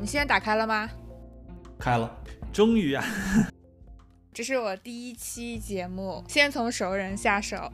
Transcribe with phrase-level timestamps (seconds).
[0.00, 0.88] 你现在打开了吗？
[1.78, 2.10] 开了，
[2.50, 3.04] 终于啊！
[4.32, 7.70] 这是我第一期节目，先从熟人下手，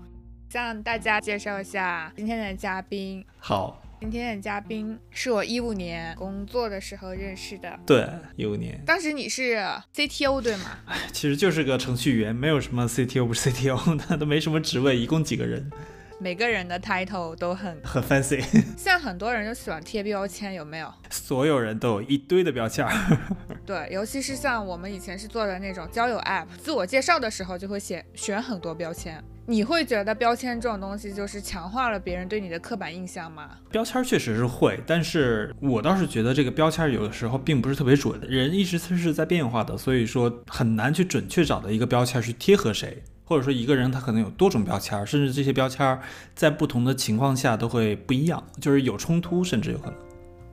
[0.50, 3.24] 向大家介绍一下今天的嘉宾。
[3.38, 7.78] 好，今天的嘉宾是我一五年工作的时候认识的。
[7.86, 9.64] 对，一五年，当时你是
[9.94, 10.80] CTO 对吗？
[10.86, 15.70] 哎，其实就是个程序员，没有什么 CTO 不是 CTO，那都没什么职位，一共几个人？
[16.18, 20.90] 每个人的 title 都很很 fancy，现在很多人就喜欢贴标签，有没有？
[21.10, 22.86] 所有人都有一堆的标签。
[23.66, 29.22] 对，尤其是像我们以前是做的那种交友 app，自我介绍的时候就会写选很多标签。
[29.48, 33.50] 你会觉得标签这种东西就是强化了别人对你的刻板印象吗？
[33.70, 43.04] 标签确实是会，但是我倒是觉得这个标签有的时候并不是特别准，人一直是在变化的，所以说很难去准确找到一个标签去贴合谁。
[43.26, 46.00] 或者说一个人他可能有多种标签，甚至这些标签
[46.34, 49.94] 在不同的情况下都会不一样，就是有冲突，甚至有可能。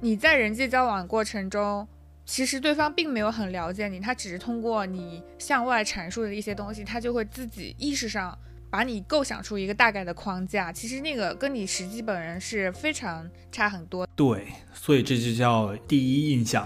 [0.01, 1.87] 你在人际交往过程中，
[2.25, 8.38] 其实对方并没有很了解你，他只是通过你向外阐述的一些东西，他就会自己意识上
[8.71, 10.71] 把你构想出一个大概的框架。
[10.73, 14.08] 其实那个跟你实际本人是非常差很多。
[14.15, 16.65] 对，所以这就叫第一印象。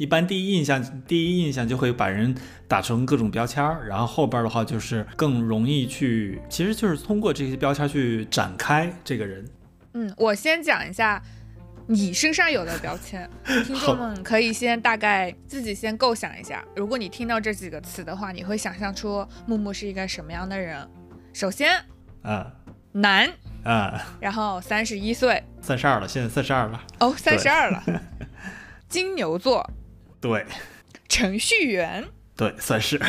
[0.00, 2.34] 一般第一印象，第一印象就会把人
[2.66, 9.46] 打成各种标签儿，然后后边的话就是更容易去，其实就是通过这些标签去展开这个人。
[9.92, 11.22] 嗯，我先讲一下
[11.86, 13.28] 你身上有的标签，
[13.66, 16.64] 听众们可以先大概自己先构想一下。
[16.74, 20.78] 如果你听到这几个词的话，你会想象出木木是一个什么样的人？
[21.34, 21.78] 首先，
[22.22, 22.50] 啊，
[22.92, 23.30] 男，
[23.64, 26.82] 啊，然后三十一岁，三十二了，现在三十二了。
[27.00, 27.84] 哦，三十二了，
[28.88, 29.70] 金牛座。
[30.20, 30.44] 对，
[31.08, 33.00] 程序员，对，算是，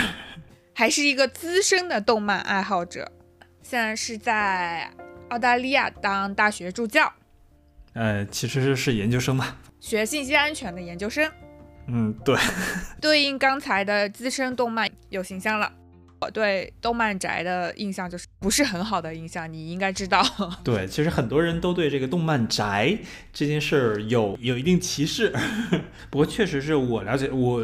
[0.74, 3.12] 还是一个资深的动漫爱好者，
[3.62, 4.90] 现在是在
[5.30, 7.12] 澳大利亚当大学助教，
[7.94, 11.30] 呃，其实是研究生嘛，学信息安全的研究生，
[11.88, 12.38] 嗯，对，
[13.02, 15.74] 对应刚才的资深动漫有形象了。
[16.22, 20.24] 我对动漫宅的印象就是不是很好的印象，你应该知道。
[20.64, 22.96] 对，其实很多人都对这个动漫宅
[23.34, 25.34] 这件事儿有有一定歧视。
[26.12, 27.60] 不过确实是我了解，我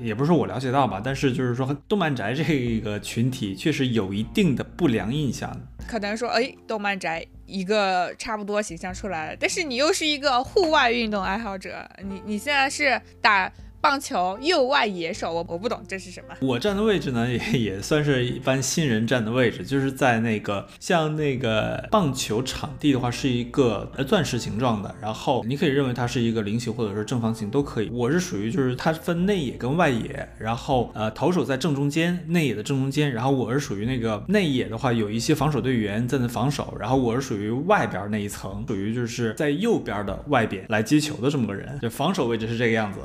[0.00, 5.54] 也不是说我了解到吧，但是就是说动漫宅这个群体确实有一定的不良印象。
[5.86, 13.52] 可能说，哎，动漫宅一个差不多形象出来了，但是你又是一个户外运动爱好者，你你现在是打。
[13.80, 16.34] 棒球右外野手，我我不懂这是什么。
[16.40, 27.88] 我站的位置呢，也也算是一般新人站的位置，就是在那个像那个棒球场地的话，是一个呃钻石形状的，然后你可以认为它是一个菱形或者是正方形都可以。
[27.90, 42.98] 我是属于就是它分内野跟外野，然后呃投手在正中间，内野的正中间，然后我是属于那个内野的话，有一些防守队员在那防守，然后我是属于外边那一层，属于就是在右边的外边来接球的这么个人，就防守位置是这个样子。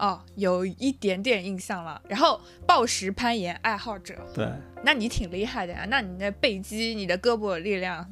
[0.00, 2.00] 哦，有一点点印象了。
[2.08, 4.48] 然后暴食攀岩爱好者，对，
[4.82, 5.86] 那你挺厉害的呀。
[5.88, 8.10] 那你的背肌，你的胳膊力量，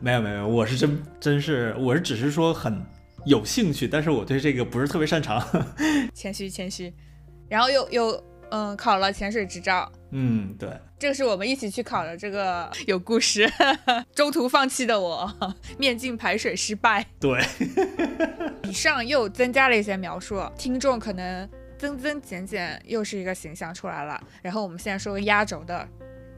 [0.00, 2.84] 没有没有，我是真真是，我是只是说很
[3.24, 5.40] 有兴趣，但是我对这个不是特别擅长。
[6.12, 6.92] 谦虚谦虚，
[7.48, 9.90] 然后又又嗯考了潜水执照。
[10.10, 10.68] 嗯，对，
[10.98, 13.50] 这个是我们一起去考的，这个 有故事。
[14.14, 17.06] 中途放弃的我，面镜排水失败。
[17.18, 17.40] 对，
[18.72, 21.46] 以上又增加了一些描述，听众可能
[21.76, 24.18] 增增减减又是一个形象出来了。
[24.40, 25.86] 然后我们现在说个压轴的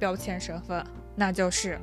[0.01, 0.85] 标签身份，
[1.15, 1.79] 那就是。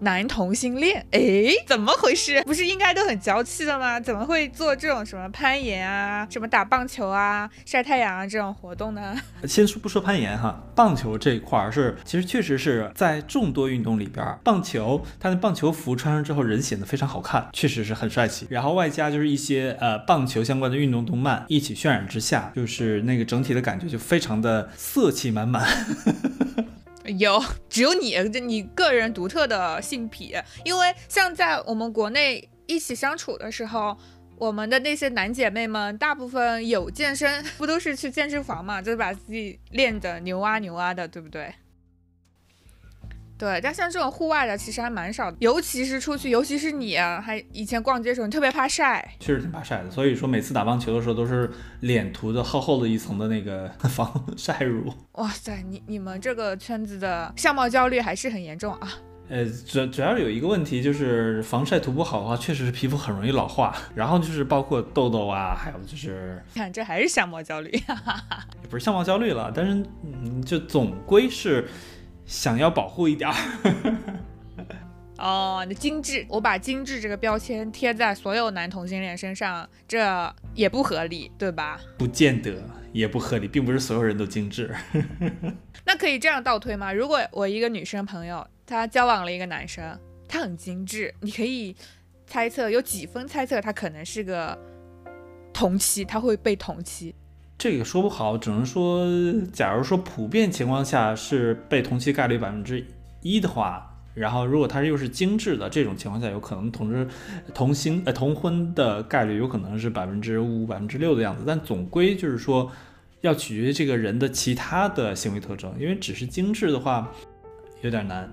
[0.00, 1.20] 男同性恋，哎，
[1.66, 2.42] 怎么回事？
[2.44, 4.00] 不是应该都很娇气的吗？
[4.00, 9.14] 怎么会做这种什么攀岩啊、什么打棒球啊、晒太阳啊这种活动呢？
[9.44, 18.46] 先说不说攀岩哈，棒球这一块儿是，其实确实是在众多运动里边，棒球它的棒球服穿上之后人显得非常好看，确实是很帅气。
[18.50, 25.66] 然后外加就是一些呃棒球相关的运动动漫一起渲染之下，就是那个整体的感觉就非常的色气满满。
[27.18, 30.34] 有， 只有你，你个人独特的性癖，
[30.64, 33.96] 因为像在我们国内一起相处的时候，
[34.36, 41.52] 我们的那些男姐妹们，大部分有健身， 不都是去健身房嘛，就是把自己练的牛啊牛啊的，对不对？
[43.40, 49.90] 对，但像这种户外的其实还蛮少的，尤其是出去，尤其是你啊，还以前逛街的时候，你特别怕晒，确实挺怕晒的。
[49.90, 51.50] 所以说每次打棒球的时候，都是
[51.80, 54.92] 脸涂的厚厚的一层的那个 防晒乳。
[55.12, 58.92] 哇塞，你你们这个圈子的相貌焦虑还是很严重啊。
[59.30, 63.74] 呃，主主要有一个问题就是防晒涂不好的话，确实是皮肤很容易老化。
[63.94, 67.70] 然后就是包括痘痘啊，还有就是看这还是相貌焦虑，
[68.62, 69.72] 也不是相貌焦虑了，但是
[70.04, 71.66] 嗯，就总归是。
[72.30, 73.36] 想要保护一点儿
[75.18, 81.80] 哦，那精致，我把精致这个标签贴在所有男同性恋身上，这也不合理，对吧？
[81.98, 82.62] 不见得，
[82.92, 84.72] 也不合理，并不是所有人都精致。
[85.84, 86.92] 那可以这样倒推吗？
[86.92, 89.98] 如果我一个女生朋友，她交往了一个男生，
[90.28, 91.74] 他很精致，你可以
[92.28, 94.56] 猜测有几分猜测他可能是个
[95.52, 97.12] 同妻，他会被同妻。
[97.60, 99.06] 这个说不好，只能说，
[99.52, 102.82] 假如说普遍情况下是被同妻概率百分之
[103.20, 103.86] 一的话。
[104.14, 107.06] 然后，如果他又是精致的这种情况下，有可能同时
[107.52, 111.44] 同性呃同婚的概率有可能是百分之五、百分之六的样子。
[111.46, 112.72] 但总归就是说，
[113.20, 117.12] 要取决于这个人的其他的行为特征，因为只是精致的话
[117.82, 118.26] 有点难。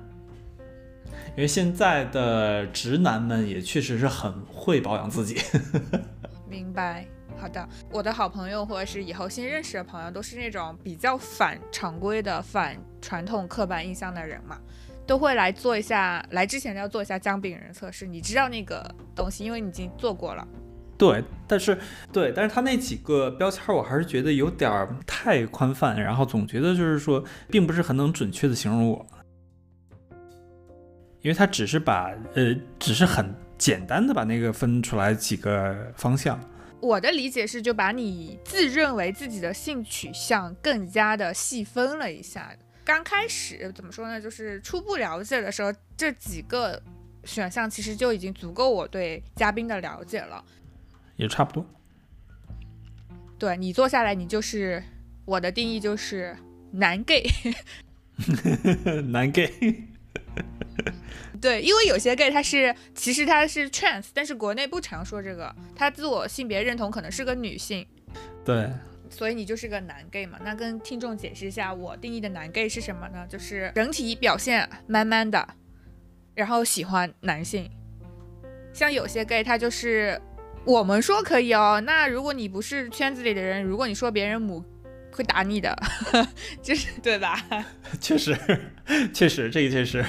[1.35, 5.35] 因为现在的直男们也确实是很会保养自己。
[6.49, 7.05] 明白，
[7.39, 7.67] 好的。
[7.91, 14.59] 我的好朋友或者是以后新认识的朋友，都是那种比较反常规的、反传统刻板印象的人嘛。
[15.05, 18.05] 都会来做一下，来之前要做一下姜饼人测试。
[18.05, 20.45] 你知道那个东西，因为你已经做过了。
[20.97, 21.79] 对，但是
[22.11, 24.69] 对，但是他那几个标签，我还是觉得有点
[25.05, 29.07] 太宽泛，然后总觉得就是说，并不是很能准确的形容我，
[31.21, 36.37] 因为他只是把呃，只是很简单的把那个分出来几个方向。
[36.79, 42.55] 我的理解是，就把你自认为自己的性取向更加的细分了一下。
[42.85, 44.21] 刚开始怎么说呢？
[44.21, 46.81] 就是初步了解的时候，这几个
[47.25, 50.43] 选项其实就已经足够我对嘉宾的了解了，
[51.15, 51.65] 也差不多。
[53.37, 54.81] 对你坐下来，你就是
[55.25, 56.37] 我的定义就是
[56.71, 57.23] 男 gay，
[59.11, 59.83] 男 gay。
[61.41, 67.85] 对，因为有些 gay 他是其实他是 trans，但是国内不常说这个，他自我性别认同可能是个女性。
[68.43, 68.69] 对。
[69.09, 70.37] 所以你就是个男 gay 嘛？
[70.43, 73.25] 那跟听众解释一下，我定义的男 gay 是什么呢？
[73.29, 75.47] 就是整体表现 man man 的，
[76.35, 77.69] 然后喜欢男性。
[78.73, 80.21] 像有些 gay 他就是
[80.65, 84.63] 我们说可以哦，那如果你不是圈子里的人，如果你说别人母。
[85.09, 85.75] 会打你的，
[86.61, 87.43] 就是对吧？
[87.99, 88.37] 确实，
[89.11, 90.05] 确实，这个确实。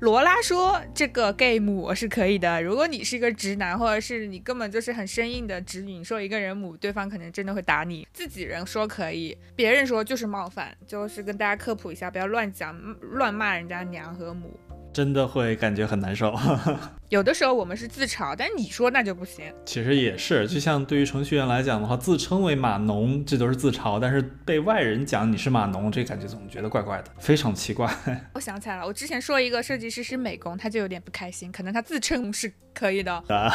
[0.00, 2.62] 罗拉说这个 gay 母是可以的。
[2.62, 8.06] 如果你是一个直男，或者是你根本就是很生硬的直女，你说一个人母，对方可能真的会打你。
[8.12, 14.58] 自己人说可以，别人说就是冒犯，就是跟大家科普一下，不要乱讲、乱骂人家娘和母。
[14.98, 16.34] 真的会感觉很难受。
[17.08, 19.44] 有的时候我们是自嘲，但你说那就不行。
[19.64, 27.88] 其实也是，就像对于程序员来讲的话，自称为码农，这都是自嘲；但是被外人讲你是码农，这感觉总觉得怪怪的，非常奇怪。
[28.34, 33.12] 我想起来了，我之前说一个设计师是美工，他就有点不开心，可能他自称是可以的。
[33.28, 33.54] 啊，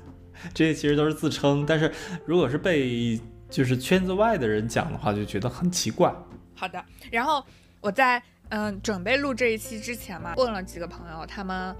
[0.54, 1.92] 这些其实都是自称，但是
[2.24, 3.20] 如果是被
[3.50, 6.10] 就是圈子外的人讲的话，就觉得很奇怪。
[6.54, 7.44] 好的，然后
[7.82, 8.22] 我在。
[8.50, 11.74] 嗯，准备录这一期之前嘛，问了几个朋友，他们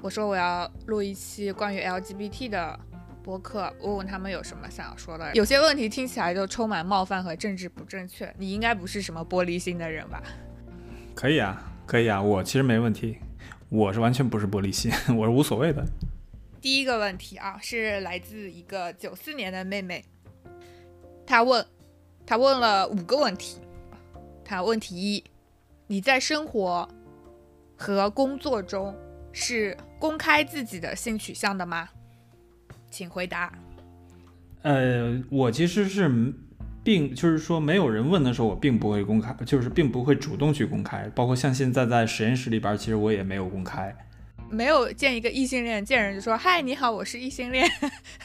[0.00, 2.80] 我说我要录一期关于 LGBT 的
[3.22, 5.34] 播客，问问他们有什么想要说的。
[5.34, 8.34] 有些问题听起来就充满冒犯和政治不正确。
[8.38, 10.22] 你应该不是什么玻璃心的人吧？
[11.14, 13.18] 可以啊，可以啊，我其实没问题，
[13.68, 15.84] 我是完全不是玻璃心， 我是无所谓的。
[16.60, 20.02] 第一个问题啊，是来自一个九四年的妹妹，
[21.26, 21.66] 她问，
[22.24, 23.58] 她问了五个问题，
[24.42, 25.22] 她问题一。
[25.92, 26.88] 你在生活
[27.76, 28.96] 和工作中
[29.30, 31.86] 是公开自己的性取向的吗？
[32.90, 33.52] 请回答。
[34.62, 36.10] 呃，我其实是
[36.82, 41.02] 并就是说，没有人问的时候，我并不会公开，就是并不会主动去公开。
[41.14, 43.94] 包括像现在在实验室里边，其实我也没有公开。
[44.48, 47.70] 没有见一个异性恋见人就说嗨，你好，我是异性恋。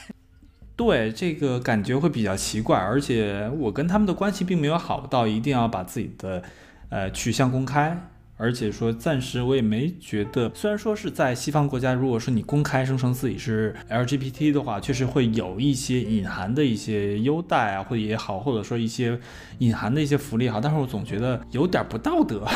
[0.78, 6.42] 对，这个感觉会比较奇怪，而且我跟他们的关系并没有好到一定要把自己的。
[6.90, 19.20] 呃，取向公开，而且说暂时我也没觉得，虽然说是在西方国家，如果说你公开声称自己是 LGBT 的话，确实会有一些隐含的一些优待啊，或者也好，或者说一些
[19.58, 22.48] 隐含的一些福利哈，但是我总觉得有点不道德，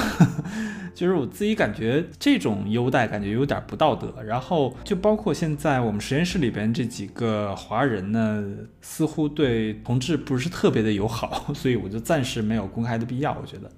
[0.94, 4.14] 就是我自己感觉这种优待感觉有点不道德。
[4.24, 8.46] 然后就包括现在我们实验室里边这几个华人呢，
[8.82, 13.72] 似乎对同志不是特别的友好，所以我就暂时没有公开的必要，我觉得。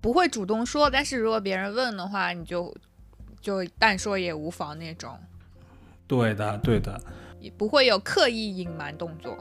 [0.00, 2.74] 不会主动说，但是如果别人问的话，你就
[3.40, 5.18] 就但说也无妨那种。
[6.06, 7.00] 对的，对的，
[7.38, 9.36] 也不会有刻意隐瞒动作。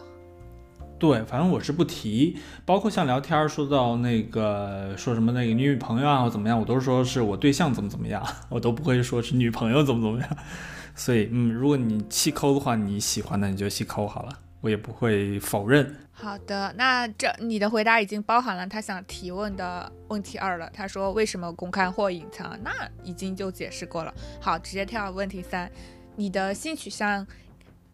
[0.99, 10.37] 对，反正我是不提，包括像聊天说到那个说什么那个女朋友啊或怎么样，我都是说是我对象怎么怎么样， 我都不会说是女朋友怎么怎么样。
[10.95, 14.39] 所以，嗯，如果你细抠的话，你喜欢的你就细抠好了。
[14.61, 15.95] 我也不会否认。
[16.11, 20.69] 好的，那这你的回答已经包含了他想提问的问题二了。
[20.73, 22.59] 他说为什么公开或隐藏？
[22.61, 22.71] 那
[23.03, 24.13] 已经就解释过了。
[24.41, 25.71] 好，直接跳问题三，
[26.17, 27.25] 你的性取向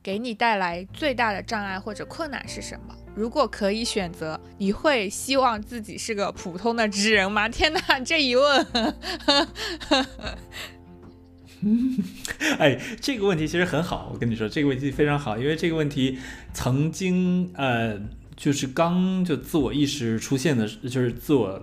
[0.02, 2.96] 给你带来最大的障碍或者困难是什么？
[3.14, 7.48] 如果可以选择，你会希望自己是个普通的直人吗？
[7.48, 8.68] 天哪，这一问，
[11.68, 11.98] 嗯
[12.60, 14.12] 哎，这个问题其实很好。
[14.14, 16.20] 我跟你说，这个问题非常好，因为这个问题
[16.54, 18.00] 曾经呃，
[18.36, 21.60] 就是刚就自我意识出现的，就是自我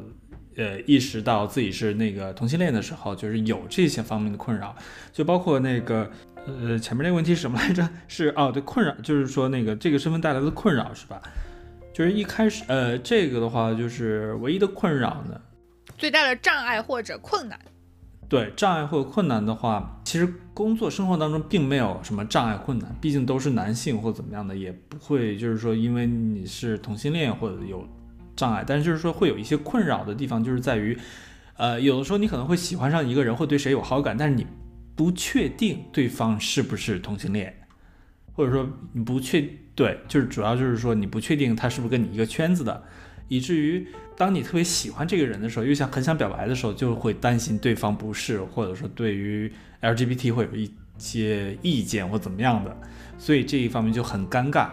[0.56, 4.74] 呃意识到自己是那个同性恋的时候，就是有这些方面的困扰，
[5.12, 6.10] 就包括那个
[6.46, 7.88] 呃前面那个问题是什么来着？
[8.08, 11.22] 是哦，对，困扰就是说那个这个身份带来的困扰是吧？
[11.94, 15.40] 就是一开始，呃，这个的话就是唯一的困扰呢，
[15.96, 17.56] 最大的障碍或者困难。
[18.32, 27.86] 对障碍或者困难的话，其实工作生活当中并没有什么障碍困难，毕竟都是男性或怎么样的，也不会就是说因为你是同性恋或者有
[28.34, 30.98] 障碍，但是就是说会有一些困扰的地方，就是在于，
[31.58, 34.46] 呃，有的时候你可能会喜欢上一个人，会对谁有好感，但是你
[34.96, 37.54] 不确定对方是不是同性恋，
[38.32, 39.46] 或者说你不确。
[39.74, 42.82] 对，就是主要就是说你不确定他是不是跟你一个圈子的，
[43.34, 52.76] 以至于当你特别喜欢这个人的时候，又想很想表白的时候，就会担心对方不是，或者说对于 LGBT 会有一些意见或怎么样的，
[53.16, 54.68] 所以这一方面就很尴尬。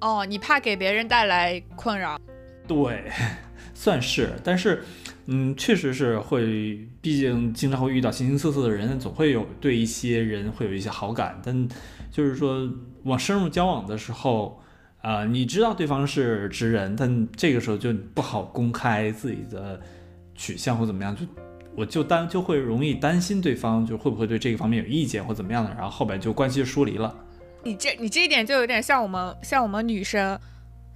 [0.00, 2.18] 哦，你怕给别人带来困扰？
[2.66, 3.04] 对，
[3.72, 4.82] 算是，但是，
[5.26, 11.68] 嗯，确实是会，毕竟经常会遇到形形色色的人，总会有对一些人会有一些好感，但
[12.10, 12.68] 就是说。
[13.04, 14.62] 往深入交往的时候，
[15.02, 19.80] 啊，你知道对方是直人，但这个时候就不好公开自己的
[20.36, 21.26] 取向或怎么样，就
[21.76, 27.12] 我就担就会容易担心对方就会不会对这个方面有意见或怎么样的，然后后边就关系就疏离了。
[27.64, 30.38] 你这你这一点就有点像我们像我们女生，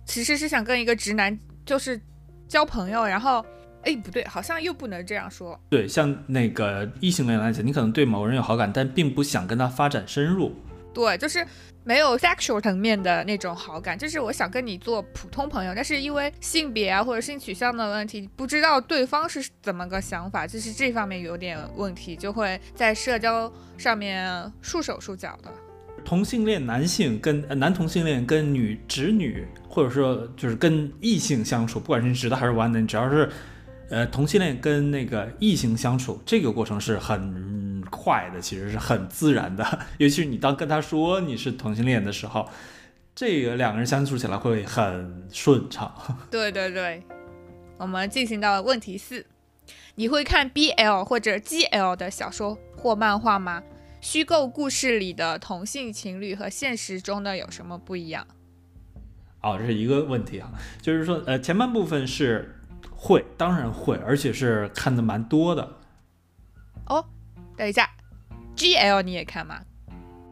[0.04, 2.00] 其实是想跟一个直男就是
[2.46, 3.44] 交朋友，然后
[3.82, 5.58] 哎不对，好像又不能这样说。
[5.68, 10.52] 对，像那个异性恋来讲，你可能对某人有好感，但并不想跟他发展深入。
[10.94, 11.44] 对，就是。
[11.86, 25.50] 没有 sexual 层面的那种好感，就是我想跟你做普通朋友，但是因为性别啊或者性取向的问题，不知道对方是怎么个想法，就是这方面有点问题，就会在社交上面束手束脚的。
[26.04, 33.30] 同性恋男性跟男同性恋跟女直女，或者说就是跟异性相处，不管是直的还是弯的，你只要是。
[33.88, 39.64] 呃，同性恋跟那个异性相处，这个过程是很快的，其实是很自然的。
[39.98, 42.48] 尤其是你当跟他说你是同性恋的时候，
[43.14, 45.94] 这个两个人相处起来会很顺畅。
[46.32, 47.00] 对对对，
[47.78, 49.24] 我们进行到问题四，
[49.94, 53.62] 你会看 BL 或者 GL 的小说或漫画吗？
[54.00, 58.26] 虚构故事里的同性情侣和现实中的有什么不一样？
[59.42, 60.50] 哦，这是一个问题啊，
[60.82, 62.52] 就是说，呃，前半部分是。
[63.06, 65.76] 会，当然会，而且是看的蛮多的。
[66.86, 67.04] 哦，
[67.56, 67.88] 等一下
[68.56, 69.60] ，G L 你也看吗？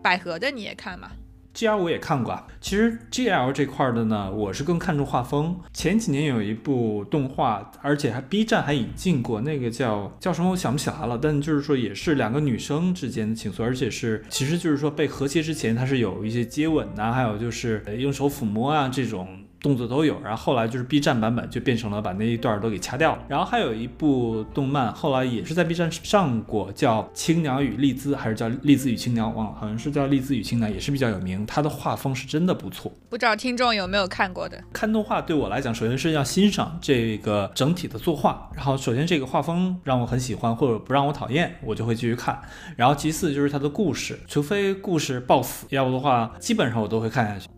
[0.02, 1.12] 百合的你也看吗
[1.52, 2.48] ？G L 我也看过啊。
[2.60, 5.60] 其实 G L 这块的呢，我是更看重画风。
[5.72, 11.16] 前几年有一部动画，而且还 B 站还引进过，那个叫叫什么我想不起来了。
[11.16, 19.43] 但就是说，也是两个女生之间的情愫，而且是其实就是说被和谐之前，它是有一些接吻呐，还有就是用手抚摸啊这种。
[19.64, 23.22] 动作都有，然后后来就是 B 站版本就变成了把那一段都给掐掉了。
[23.26, 29.28] 然后还有一部动漫，后来也是在 B 站上过，叫《青鸟与丽兹》，还是叫《丽兹与青鸟》？
[29.32, 31.46] 忘了，好像是叫《丽兹与青鸟》，也是比较有名。
[31.46, 32.92] 它的画风是真的不错。
[33.08, 34.62] 不知道听众有没有看过的？
[34.70, 42.38] 看动画对我来讲，首先是要欣赏这个整体的作画，然后首先这个画风让我很喜欢，或者不让我讨厌，我就会继续看。
[42.76, 47.48] 然后其次就是它的故事，除非故事爆死，要不的话，基本上我都会看下去。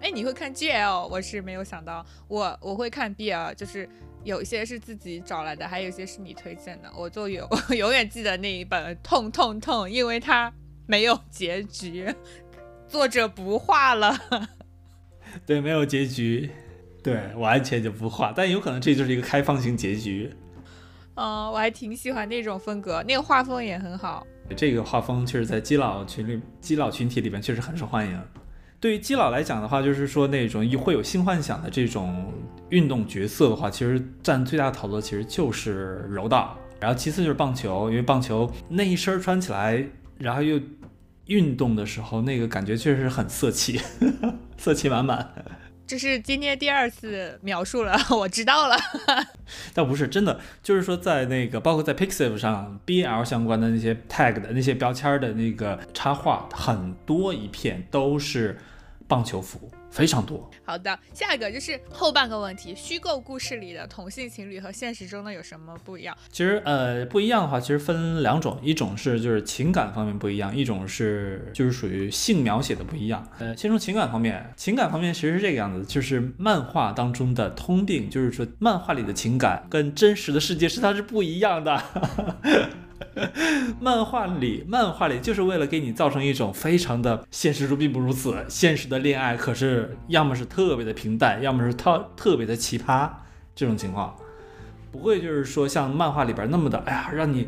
[0.00, 1.08] 哎，你会看 GL？
[1.08, 3.86] 我是没有想到，我我会看 BL，就是
[4.24, 6.90] 有一些是自己找来的，还有一些是你推荐的。
[6.96, 10.50] 我就有 永远记得那一本《痛痛痛》，因为它
[10.86, 12.12] 没有结局，
[12.88, 14.16] 作者不画了。
[15.46, 16.50] 对，没有结局，
[17.02, 18.32] 对，完全就不画。
[18.34, 20.34] 但有可能这就是一个开放性结局。
[21.16, 24.26] 嗯，我还挺喜欢那种风格，那个画风也很好。
[24.56, 28.20] 这个画风确实在基佬群里、基佬群体里边确实很受欢迎。
[28.80, 32.32] 对于基佬来讲的话，就是说那种会有性幻想的这种
[32.70, 40.58] 运动角色的话，其实占最大的讨论其实就是柔道，然后其次就是棒球，因为棒球那一身穿起来，然后又
[41.26, 43.78] 运动的时候，那个感觉确实很色气，
[44.56, 45.30] 色气满满。
[45.90, 48.76] 这是今天第二次描述了， 我知道了。
[49.74, 58.56] 但不是真的，就是说在那个包括在 Pixiv 上 BL 相关的那些 tag 的那些标签的那个插画，很多一片都是。
[59.08, 59.68] 棒球服。
[59.90, 60.50] 非常多。
[60.64, 66.16] 好的，下一个就是后半个问题：虚构故事里的同性情侣和现实中的有什么不一样？
[66.30, 73.26] 其实，呃，不一样的话，其实分两种，一种是就是情感方面不一样，一种是就是属于性描写的不一样。
[73.38, 81.82] 呃，先说情感方面，情感方面其实是这个样子，就是漫画当中的通病，就是说漫画里的情感跟真实的世界是它是不一样的。
[83.80, 93.08] 漫画里，漫画里就是为了给你造成一种非常的现实中并不如此，现实的恋爱可是要么是特别的平淡，要么是特特别的奇葩
[93.54, 94.14] 这种情况，
[94.92, 97.46] 不会就是说像漫画里边那么的，哎呀，让你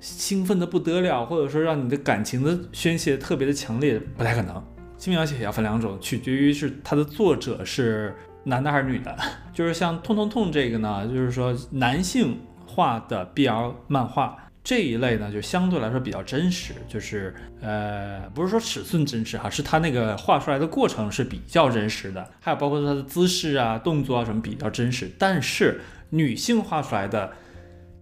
[0.00, 4.62] 兴奋的不得了，或者说让你的感情的宣泄特别的强烈，不太可能。
[4.96, 9.16] 性描写也要分两种，取决于是它的作者是男的还是女的。
[9.52, 14.36] 就是像《痛痛痛》这个呢，就是说男性画的 BL 漫画。
[14.68, 27.32] 这一类呢，就相对来说比较真实，就是呃，不是说尺寸真实哈，是它那个画出来的过程是比较真实的，还有包括它的姿势啊、动作啊什么比较真实，但是女性画出来的。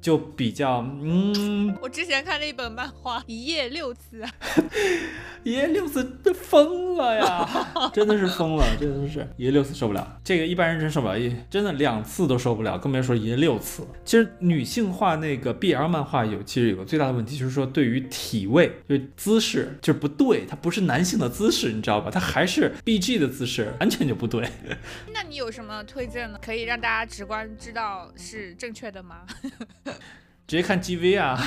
[0.01, 4.23] 就比较，嗯，我之前看了一本漫画，一夜六次，
[5.43, 7.49] 一夜六次，这疯了呀，
[7.93, 13.87] 真的是疯了，真的是一夜六次受不了，这个一般人真受不了，一真的两次都受不了，更别说一夜六次。
[14.05, 22.11] 其实女性画那个 BL 漫画有，其实有个最大的问题，就是说对于体位，就姿势就是不对，它不是男性的姿势，你知道吧？
[22.13, 24.49] 它还是 BG 的姿势，完全就不对。
[25.13, 26.39] 那你有什么推荐呢？
[26.45, 29.23] 可以让大家直观知道是正确的吗？
[30.47, 31.39] 直接看 GV 啊！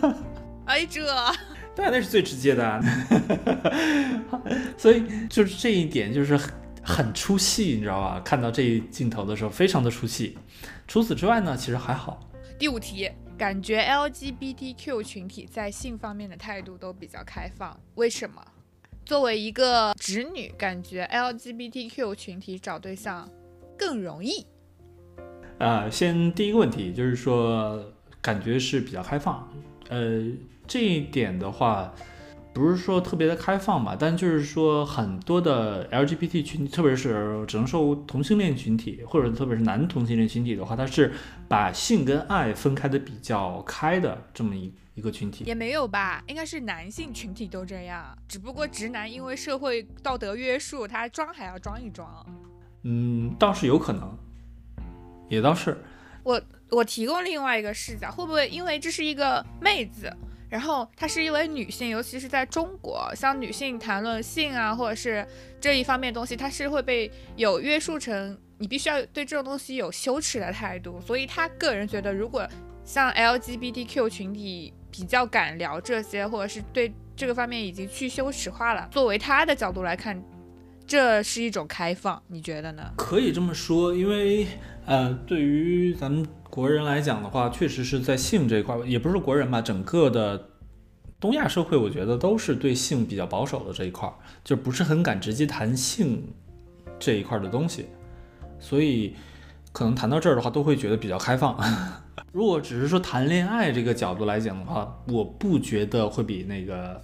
[0.66, 1.04] 哎，这
[1.76, 2.80] 当然那是最直接的，啊
[4.78, 8.20] 所以就是这一点就是很很出戏，你知道吧？
[8.24, 10.38] 看到这一镜头的时候，非常的出戏。
[10.86, 12.30] 除此之外呢，其实还好。
[12.58, 18.40] 第五题，感觉 LGBTQ 群体在性方面的态度都比较开放，为什么？
[19.04, 23.28] 作为一个直女，感觉 LGBTQ 群体找对象
[23.76, 24.46] 更容易。
[25.58, 27.82] 啊，先第一个问题就是说。
[28.24, 29.46] 感觉是比较开放，
[29.90, 30.22] 呃，
[30.66, 31.92] 这一点的话，
[32.54, 41.12] 不是说特别的开放吧，但就是说很多的 LGBT 群体，特别是只能说同性恋群体，或者特别是男同性恋群体的话，他是
[41.46, 45.44] 把性跟爱分开的比较开的这么一一个群体。
[45.44, 52.08] 也没有吧，应该是男性群体都这样，只不过直男因为社会道德约束，他装还要装一装。
[52.84, 54.16] 嗯，倒是有可能，
[55.28, 55.76] 也倒是。
[56.22, 60.10] 我我提供另外一个视角，会不会因为这是一个妹子，
[60.48, 65.26] 然后她是一位女性，尤其是在中国，像女性谈论性啊，或者是
[65.60, 72.48] 这一方面东西，她是会被有约束成你必须要对这种东西有羞耻的态度，所以她个人觉得，如果
[72.84, 80.22] 像 LGBTQ 群体比较敢聊这些，或者是对这个方面已经去羞耻化了，作为她的角度来看，
[80.86, 82.94] 这是一种开放，你觉得呢？
[82.96, 84.46] 可以这么说，因为。
[84.86, 90.50] 呃，对于咱们国人来讲的话，确实是在性这一块，也不是国人吧，整个的
[91.18, 94.12] 东亚社会，我觉得都是对性比较保守的这一块，
[94.44, 96.22] 就不是很敢直接谈性
[96.98, 97.86] 这一块的东西，
[98.60, 99.16] 所以
[99.72, 101.58] 可能谈到这儿的话，都会觉得比较开放。
[102.30, 107.00] 如果只是说谈恋爱这个角度来讲的话，我不觉得会比那个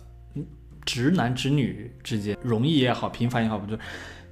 [0.84, 3.80] 直男直女之间容易也好，频繁也好，不就。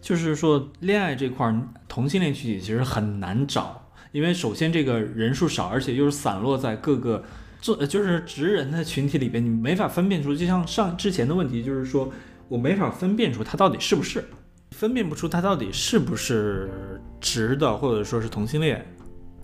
[0.01, 1.55] 就是说，恋爱这块
[1.89, 7.23] 同性恋群体其实很难找，因为首先这个人数少，而且又是散落在各个
[7.61, 10.35] 做就是直人的群体里边，你没法分辨出。
[10.35, 12.11] 就像上之前的问题，就是说
[12.49, 14.25] 我没法分辨出他到底是不是，
[14.71, 18.87] 分辨不出他到底是不是直的，或者说是同性恋，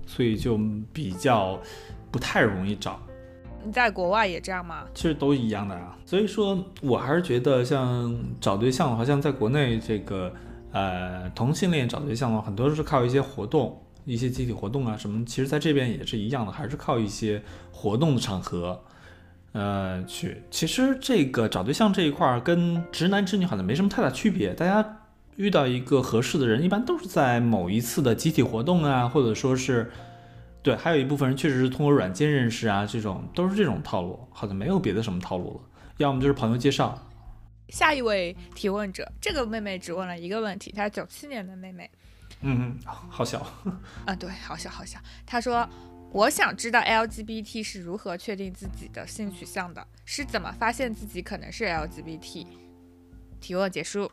[0.06, 0.58] 所以就
[0.92, 1.60] 比较
[2.10, 3.00] 不太容易找。
[3.66, 4.84] 你在国外也这样吗？
[4.94, 10.30] 其实都一样的啊，所以说我还是觉得像找对象的话，像在国内这个
[10.74, 15.24] 呃同性恋找对象的话，很多都是靠一些活动、一些集体活动啊什么。
[15.24, 18.82] 其实在这边也是一样的，还是靠一些活动的场合
[19.52, 20.42] 呃去。
[20.50, 24.52] 其实这个找对象这一块儿跟直男直女好像没什么太大区别。
[24.52, 25.00] 大家
[25.36, 29.90] 遇到一个合适的人，一般都是在某一次的集体活动啊，或者说是。
[30.64, 35.60] 对，还有一部分人确实是通过软件认识啊，这种都是这种套路，好像没有别的什么套路了，
[35.98, 37.06] 要么就是朋友介绍。
[37.74, 41.90] 下一位提问者，这个妹妹只问了一个问题，她是九七年的妹妹，
[42.40, 43.44] 嗯，好小，
[44.06, 44.96] 啊，对，好小好小。
[45.26, 45.68] 她说，
[46.12, 52.46] 我想知道 LGBT 是如何确定自己的性取向的，是怎么发现自己可能是 LGBT？
[53.40, 54.08] 提问结束。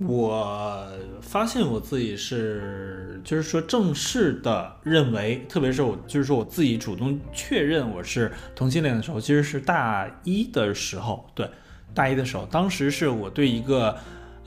[0.00, 0.86] 我
[1.22, 11.50] 发现我自己是，就是说正式的认为，特别是我，就是说我自己主动确认我是同性恋的时候，其实是大一的时候，对，
[11.98, 13.92] 大一的时候，当时是我对一个，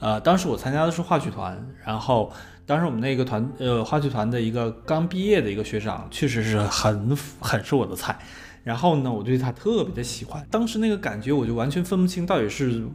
[0.00, 2.32] 呃，当时我参加的是话剧团，然后
[2.64, 8.18] 当时我们那个团呃话剧团的一个刚毕业的一个学长，确实是很很是我的菜。
[8.64, 12.88] 然后呢，我对他特别的喜欢，当时那个感觉我就完全分不清到底是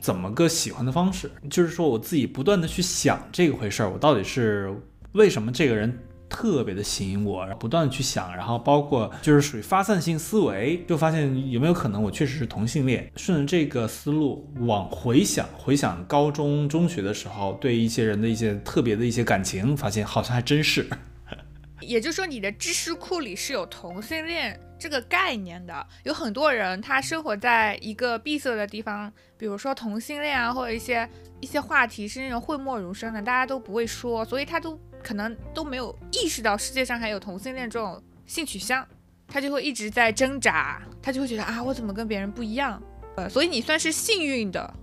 [0.00, 4.72] 怎么个喜欢的方式，就是说我自己不断的去想这个回事儿，我到底是
[5.14, 5.98] 为什么这个人。
[6.28, 13.10] 特别的吸引我，不断的去想，然后包括就是属于发散性思维，就发现有没有可能我确实是同性恋。
[13.16, 20.86] 顺着这个思路往回想，回想高中、中学的时候对一些人的一些特别的一些感情，发现好像还真是。
[21.80, 25.86] 也就是说，你的知识库里是有同性恋这个概念的。
[26.04, 31.08] 有很多人他生活在一个闭塞的地方，比如说同性恋啊，或者一些
[31.40, 34.76] 一些话题是那种讳莫如深的，大家都不会说，所以他都。
[35.06, 38.84] 可能都没有意识到世界上还有同性恋这种性取向，
[39.28, 42.82] 他就会一直在挣扎，他就会觉得啊，我怎么跟别人不一样？
[43.14, 44.74] 呃，所以你算是幸运的，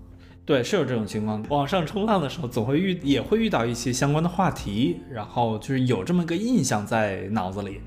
[0.45, 1.43] 对，是有这种情况。
[1.49, 7.81] 网上冲浪的时候，总会遇也会遇到一些相关的话题，然后就是有这么个印象在脑子里，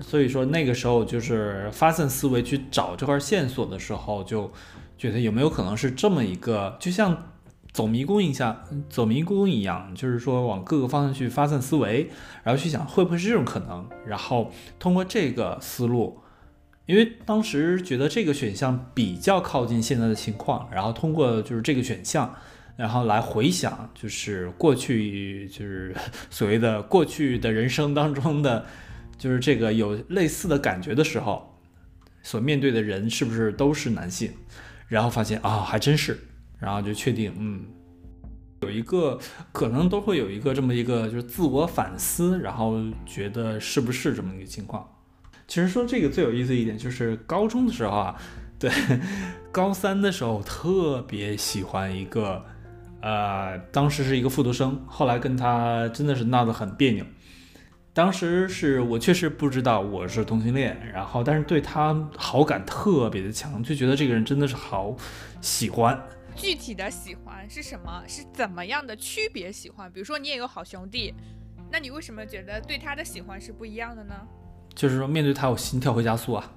[0.00, 4.52] 所以说那个时候就是发散思维去找这块线索的时候，就
[4.98, 7.26] 觉得有没有可能是这么一个，就像。
[7.72, 12.10] 走迷宫一下，走迷宫一样，就是说往各个方向去发散思维，
[12.42, 16.18] 然后去想会不会是这种可能，然后通过这个思路，
[16.86, 22.34] 因为当时觉得这个选项比较靠近现在的情况，然后通过就是这个选项，
[22.76, 25.94] 然后来回想，就是过去就是
[26.28, 28.66] 所谓的过去的人生当中的，
[29.16, 31.56] 就是这个有类似的感觉的时候，
[32.22, 34.32] 所面对的人是不是都是男性，
[34.88, 36.18] 然后发现啊，还真是。
[36.60, 37.64] 然后就确定，嗯，
[38.60, 39.18] 有一个
[39.50, 44.86] 可能都会有一个这么一个就是自我反思，然后觉得是不是这么一个情况。
[45.48, 48.16] 其实说这个最有意思一点就是高中的时候啊，
[48.58, 48.70] 对，
[49.50, 52.44] 高三的时候特别喜欢一个，
[53.00, 57.04] 呃，当时是一个复读生，后来跟他真的是闹得很别扭。
[57.92, 64.94] 当时是我确实不知道我是同性恋，然后但是对他好感特别的强，就觉得这个人真的是好
[65.40, 66.00] 喜欢。
[66.36, 68.02] 具体的喜欢是什么？
[68.06, 69.90] 是怎么样的区别喜欢？
[69.92, 71.14] 比如说你也有好兄弟，
[71.70, 74.14] 那你为什么觉得对他的喜欢是不一样的呢？
[74.74, 76.52] 就是说面对他，我心跳会加速啊。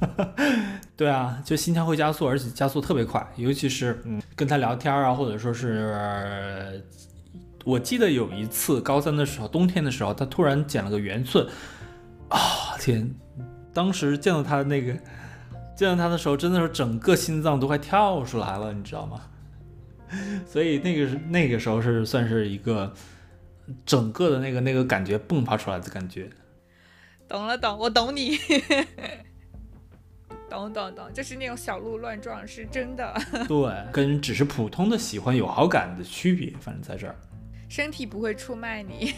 [0.96, 3.24] 对啊，就心跳会加速，而且加速特别快。
[3.36, 6.82] 尤其是嗯跟他聊天啊，或者说是，
[7.64, 11.46] 我记得有一次高三的时候，冬天的时候，他突然剪了个圆寸，
[12.28, 13.14] 啊天！
[13.72, 14.96] 当时见到他的那个。
[15.82, 19.20] 见到他的时候，真的是整个心脏都快跳出来了，你知道吗？
[20.46, 22.92] 所以那个是那个时候是算是一个
[23.84, 26.30] 整个的那个那个感觉迸发出来的感觉。
[27.28, 28.36] 懂了，懂，我懂你。
[30.50, 33.14] 懂懂懂，就是那种小鹿乱撞，是真的。
[33.48, 37.16] 对，跟只是普通的喜欢有好感的区别，反正在这儿。
[37.70, 39.14] 身体不会出卖你。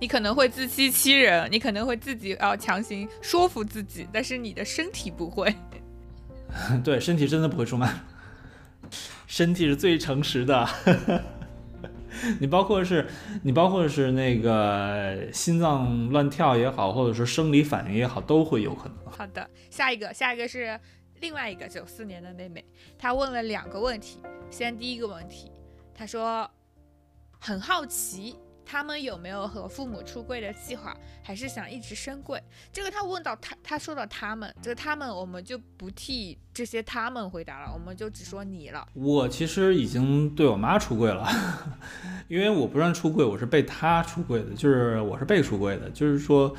[0.00, 5.54] 你可能会自欺欺人，你可能会自己要强行说服自己，但是你的身体不会。
[6.84, 7.92] 对，身体真的不会出卖，
[9.26, 10.68] 身体是最诚实的。
[12.38, 13.06] 你包括是，
[13.42, 18.96] 你包括是那个心脏乱跳也好，或者说生理反应也好，都会有可能。
[19.10, 20.78] 好的，下一个，下一个是
[21.20, 22.64] 另外一个九四年的妹妹，
[22.96, 24.20] 她问了两个问题。
[24.48, 25.50] 先第一个问题，
[25.92, 26.48] 她说
[27.40, 28.36] 很好奇。
[28.66, 32.42] 他们有没有和父母出柜的计划，还是想一直升柜？
[32.72, 38.86] 这个他问到他，他说到他们，这个他们我们就不替这些他们回答了，我们就只说你了。
[38.94, 41.28] 我其实已经对我妈出柜了，
[42.28, 46.54] 因为我不算出柜，我是被他出柜的，就是我是被出柜的，就是说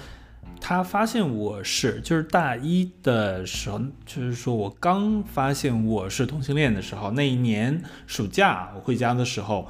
[0.61, 9.67] 他发现我是，就是大一的时候，就是说我刚发现我是同性恋的时候，那一年暑假我回家的时候。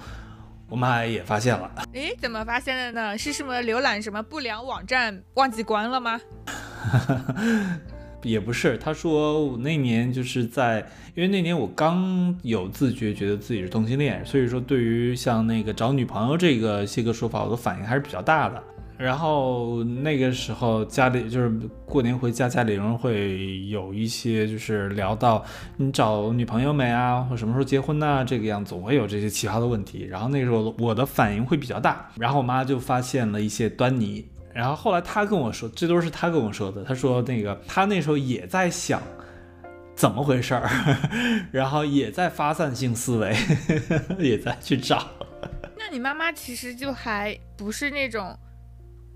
[0.68, 3.18] 我妈也发现了， 诶，怎么发现的呢？
[3.18, 6.20] 是什么浏览什么不良网站忘记关了吗？
[8.24, 10.80] 也不是，他说我那年就是在，
[11.14, 18.64] 因为那年我刚有自觉，觉得自己是同性恋，所以说对于像那个找女朋友这个些个说法，我的反应还是比较大的。
[18.98, 21.50] 然后那个时候家里就是
[21.86, 25.44] 过年回家，家里人会有一些就是聊到
[25.76, 30.06] 你找女朋友没啊，或什么时候结婚呐，这个样总会有这些奇葩的问题。
[30.10, 34.26] 然后那时候我的反应会比较大，然后我妈就发现了一些端倪。
[34.54, 36.82] 然后后来她跟我说，这都是她跟我说的。
[36.86, 39.02] 她说那个她那时候也在想
[39.94, 40.70] 怎么回事儿，
[41.52, 43.36] 然后也在发散性思维，
[44.18, 45.06] 也在去找。
[45.78, 48.34] 那你妈妈其实就还不是那种。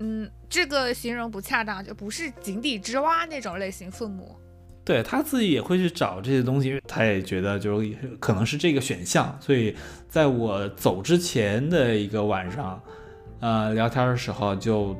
[0.00, 4.34] 嗯，这个形容不恰当，就不是井底之蛙那种类型父母。
[4.82, 9.76] 对他自己也会去找这些东西，他也觉得就是可能是这个选项，所以
[10.08, 12.82] 在我走之前的一个晚上，
[13.40, 14.96] 呃，聊天的时候就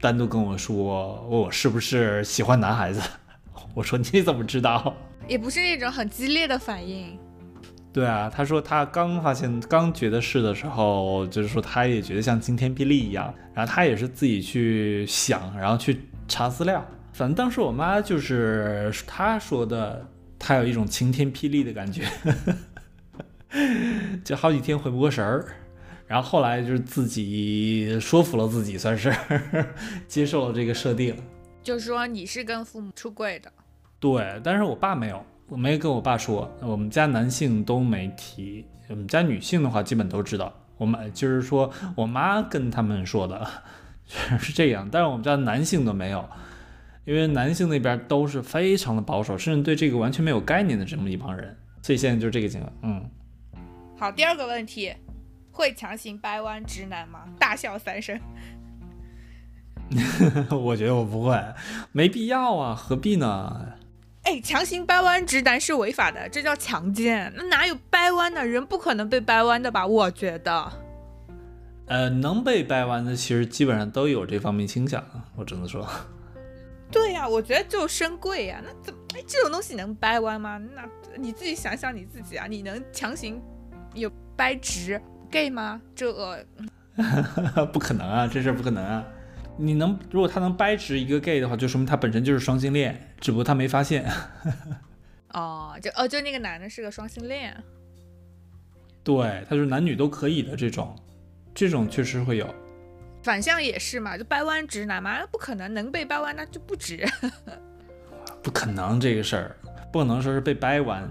[0.00, 3.00] 单独跟我说，问我是不是喜欢男孩子。
[3.74, 4.94] 我说你怎么知道？
[5.28, 7.18] 也不是那种很激烈的反应。
[7.96, 16.86] 对啊，他说他刚发现，刚觉得是的时候，就是说他也觉得像晴天霹雳一样，然后他也是自己去想，然后去查资料。
[17.14, 20.06] 反正当时我妈就是她说的，
[20.38, 22.04] 她有一种晴天霹雳的感觉，
[24.22, 25.46] 就好几天回不过神儿。
[26.06, 29.10] 然后后来就是自己说服了自己，算是
[30.06, 31.16] 接受了这个设定。
[31.62, 33.50] 就是说你是跟父母出柜的。
[33.98, 40.52] 对，但是我爸没有，我没跟我爸说，我们家男性都没提，我们家女性的话基本都知道。
[40.76, 43.48] 我们就是说我妈跟他们说的，
[44.38, 46.28] 是这样，但是我们家男性都没有，
[47.04, 52.72] 因为男性那边都是非常的保守，甚至对这个完全没有概念的这么一帮人，所以现在就是这个情况。
[52.82, 53.08] 嗯，
[53.96, 54.92] 好，第二个问题，
[55.52, 57.20] 会强行掰弯直男吗？
[57.38, 58.20] 大笑三声。
[60.50, 61.40] 我觉得我不会，
[61.92, 63.72] 没必要啊，何必呢？
[64.26, 67.32] 哎，强行掰弯直男是违法的，这叫强奸。
[67.36, 69.86] 那哪有掰弯的人不可能被掰弯的吧？
[69.86, 70.72] 我觉得，
[71.86, 75.00] 呃，能被掰弯的其实基本上都有这方面倾向。
[75.36, 75.88] 我只能说，
[76.90, 78.60] 对呀，我觉得就深贵呀。
[78.64, 78.98] 那怎么？
[79.14, 80.60] 哎，这种东西能掰弯吗？
[80.74, 80.82] 那
[81.16, 83.40] 你自己想想你自己啊，你能强行
[83.94, 85.80] 有掰直 gay 吗？
[85.94, 86.12] 这
[87.72, 89.04] 不可能啊，这事不可能啊。
[89.58, 94.10] 你能，如果他能掰直一个 gay 的话，就说明他本身就是双性恋，只不过他没发现。
[95.32, 97.56] 哦，就哦，就那个男的是个双性恋。
[99.02, 100.96] 对，他就是男女都可以的这种，
[101.54, 102.54] 这种确实会有。
[103.22, 107.06] 反向也是嘛，就掰弯直男嘛，不可能能被掰弯，那就不直。
[108.42, 109.56] 不可能这个事儿，
[109.92, 111.08] 不可能说是被掰弯，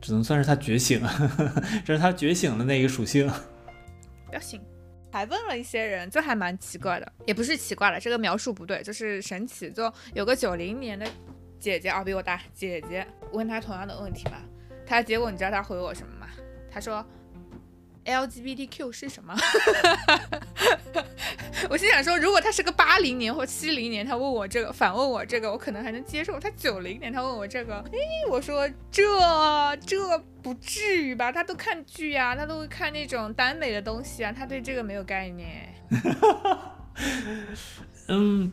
[0.00, 1.02] 只能算是他觉醒，
[1.84, 3.26] 这是他觉醒的那个属性。
[4.26, 4.60] 不要醒。
[5.16, 9.70] 还问了一些人，就还蛮奇怪的，也不是奇怪了，这个描述不对，就是神奇。
[9.70, 11.06] 就有个九零年的
[11.58, 14.38] 姐姐啊，比我大，姐姐问她同样的问题嘛，
[14.84, 16.26] 她结果你知道她回我什么吗？
[16.70, 17.02] 她说。
[18.06, 19.34] LGBTQ 是什么？
[21.68, 26.38] 我心想说，如果他是个八零年或七零年，他问我这个，反问我这个，我可能还能接受。
[26.38, 27.98] 他九零年，他问我这个，诶，
[28.30, 29.02] 我说这
[29.84, 31.32] 这不至于吧？
[31.32, 35.74] 他都看剧啊，他都会看那种耽美的东西啊，他对这个没有概念。
[38.08, 38.52] 嗯，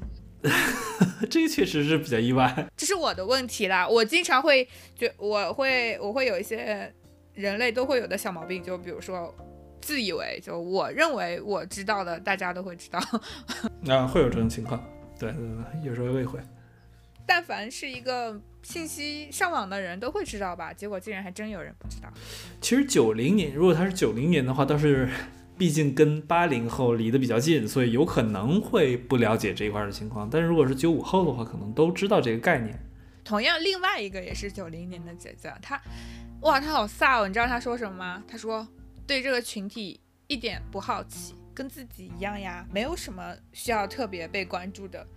[1.29, 2.67] 这个确实是比较意外。
[2.75, 6.91] 这是我的问题啦，我经常会觉，我会我会有一些。
[7.34, 9.34] 人类都会有的小毛病，就比如说
[9.82, 13.00] 自以为，就我认为我知道的，大家都会知道。
[13.93, 14.82] 啊，会有这种情况，
[15.19, 16.39] 对对对，有时候也会。
[17.26, 20.74] 但凡是一个信息上网的人都会知道吧？
[20.74, 22.10] 结果竟然还真有人不知道。
[22.60, 25.10] 其实九零年，如果他是九零年的话，倒是
[25.58, 30.30] 毕竟跟八零后离得比较近，所以有可能会不了解这一块的情况。
[30.30, 32.78] 但是如果是九五后的话，可能都知道这个概念。
[33.24, 35.82] 同样，另外一个也是九零年的姐姐，她。
[36.43, 37.27] 哇，他好飒哦！
[37.27, 38.23] 你知道他说什么吗？
[38.27, 38.67] 他说
[39.08, 45.08] 对这个群体一点不好奇，跟自己一样呀，没有什么需要特别被关注的。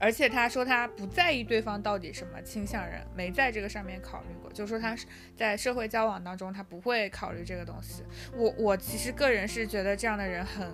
[0.00, 4.50] 而且他说他不在意对方到底什么倾向人，没在这个上面考虑过。
[4.52, 5.06] 就说他是
[5.36, 8.02] 在社会交往当中，他不会考虑这个东西。
[8.36, 10.66] 我我其实个人是觉得这样的人很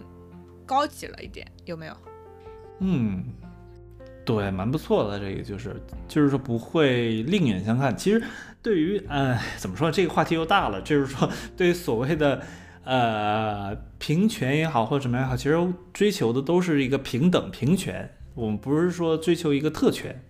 [0.65, 1.97] 高级了一点，有没有？
[2.79, 3.23] 嗯。
[4.23, 5.19] 对，蛮不错的。
[5.19, 5.75] 这个就是，
[6.07, 7.97] 就是说不会另眼相看。
[7.97, 8.23] 其实，
[8.63, 10.81] 对于，呃，怎么说，这个话题又大了。
[10.83, 12.43] 就是说，对于所谓的，
[12.85, 18.11] 呃，平权也好，或者什么也好，其实追求的都是一个平等平权。
[18.35, 20.23] 我们不是说追求一个特权，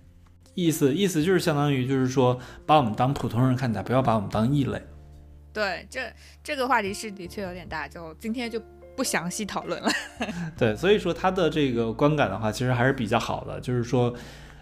[0.54, 4.80] 意思意思就是相当于就是说，把我们当普通人看待，不要把我们当异类。
[5.52, 6.00] 对，这
[6.42, 8.60] 这个话题是的确有点大，就今天就。
[8.96, 9.88] 不详细讨论了。
[10.58, 13.58] 对，所以说他的这个观感的话，其实还是比较好的。
[13.58, 14.12] 就是说，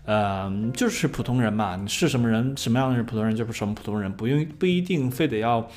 [0.08, 5.68] 呃，就是普通人嘛，你是什么人，什么样的人，普通人就是什么普通人，不用不一定非得要，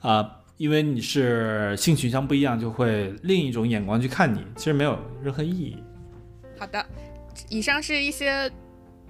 [0.00, 5.76] 啊，因为你是性取向不一样，就会另一种眼光去看你，其实没有任何意义。
[6.56, 6.86] 好的，
[7.48, 8.48] 以上是一些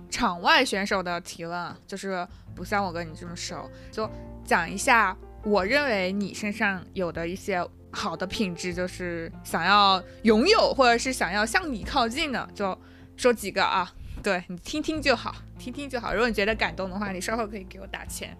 [0.09, 4.11] 场外选手的提问，就是不像我跟你这么熟，就
[4.47, 5.15] 讲一下
[5.45, 7.63] 我认为你身上有的一些。
[7.93, 12.79] 好的品质就是想要拥有，或者是想要向你靠近的，就
[13.17, 16.13] 说几个啊，对你听听就好，听听就好。
[16.13, 18.37] 如果你觉得感动的话，你稍后可以给我打钱。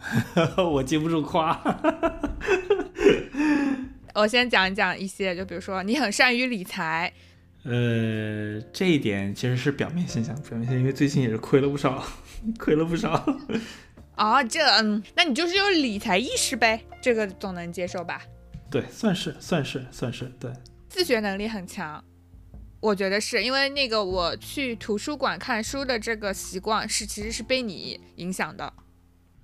[0.56, 1.60] 我接不住夸。
[4.14, 7.12] 我先讲一讲一些，就比如说你很善于理财。
[7.62, 12.02] 呃，这一点其实是表面现象，表面现象，因为最近也是亏了不少。
[12.58, 13.22] 亏了不少。
[14.16, 18.22] 啊，这嗯，那你就是有理财意识呗，这个总能接受吧？
[18.70, 20.50] 对，算是算是算是对。
[20.88, 22.02] 自学能力很强，
[22.80, 28.72] 我觉得是因为那个我去图书馆看书的这个习惯是其实是被你影响的。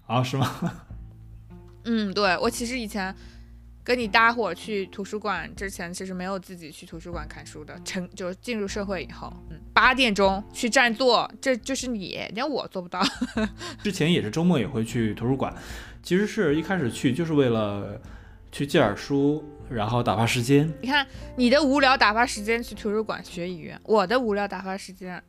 [0.07, 0.87] 啊，是吗？
[1.85, 3.15] 嗯，对我其实以前
[3.85, 7.81] 跟你搭伙去图书馆之前，其实没有自己去图书馆看书的。
[7.85, 13.01] 成就进入社会以后，嗯，八点钟去占座，这就是你，连我做不到。
[13.85, 15.55] 之前也是周末也会去图书馆，
[16.03, 18.01] 其实是一开始去就是为了
[18.51, 20.73] 去借点书，然后打发时间。
[20.81, 25.23] 你看你的无聊打发时间去图书馆学语言，我的无聊打发时间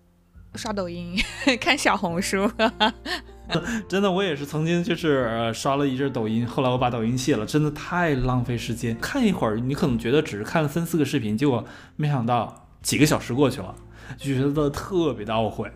[0.55, 1.15] 刷抖音、
[1.59, 2.49] 看小红书。
[3.87, 8.97] 真的，我也是曾经就是刷了一阵抖音，后来我把抖音卸了，真的太浪费时间。
[8.99, 13.73] 看一会儿，你可能觉得只是看了三四个视频，结果没想到几个小时过去了，
[14.17, 15.71] 就觉得特别的懊悔。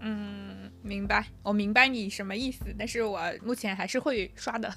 [0.00, 4.70] 嗯，明白，我明白你什么意思，但是我目前还是会刷的。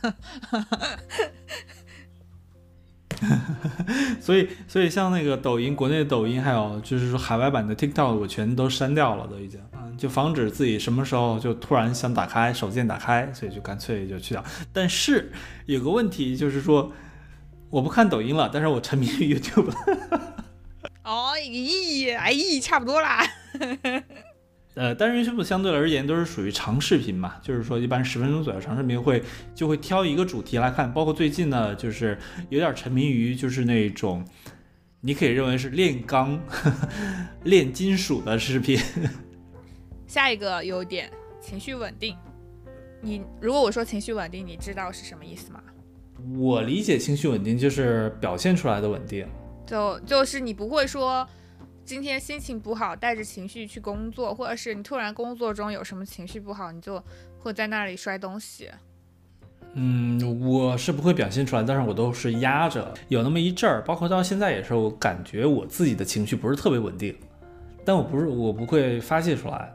[4.21, 14.43] 所以，所以像那个抖音，国内的抖音，还有就是说海外版的 TikTok，我全都删掉了，都已经，嗯，就防止自己什么时候就突然想打开手机打开，所以就干脆就去掉。
[14.71, 15.31] 但是
[15.65, 16.91] 有个问题就是说，
[17.69, 19.71] 我不看抖音了，但是我沉迷于 YouTube。
[21.03, 23.25] 哦，咦，哎咦，差不多啦。
[24.77, 29.23] 呃，单人 YouTube 相对而言都是属于长视频嘛，就是说一般十分钟左右长视频会
[29.55, 32.15] 就会挑一个主题来看，包括最近呢，就是
[32.49, 34.23] 有点沉迷于就是那种，
[35.01, 36.39] 你可以认为是炼钢、
[37.43, 38.79] 炼金属的视频。
[40.05, 41.09] 下一个优点，
[41.41, 42.15] 情绪稳定。
[43.01, 45.59] 你如果我说情绪稳定，你知道是什么意思吗？
[46.37, 49.27] 我理解情绪稳定就是表现出来的稳定，
[49.65, 51.27] 就就是你不会说。
[51.87, 57.01] 今天心情不好，带着情绪去工作，或者是你突然工作中有什么情绪不好，你就
[57.39, 58.69] 会在那里摔东西。
[59.73, 67.15] 嗯，我是不会表现出来，但是我都是压着，有那么一阵儿，包括到现在也是，我感觉我自己的情绪不是特别稳定，
[67.85, 69.73] 但我不是，我不会发泄出来，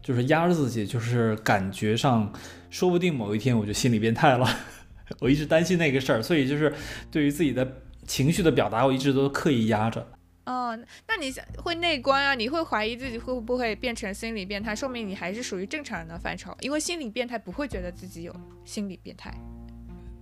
[0.00, 2.32] 就是压着自己，就是感觉上，
[2.70, 4.48] 说不定某一天我就心理变态了。
[5.20, 6.72] 我一直担心那个事儿，所以就是
[7.10, 7.70] 对于自己的
[8.06, 10.06] 情绪的表达，我一直都刻意压着。
[10.46, 10.78] 哦，
[11.08, 12.34] 那你想会内观啊？
[12.34, 14.74] 你会怀疑自己会不会变成心理变态？
[14.74, 16.56] 说明你还是属于正常人的范畴。
[16.60, 19.34] 因为心理变态不会觉得自己有心理变态，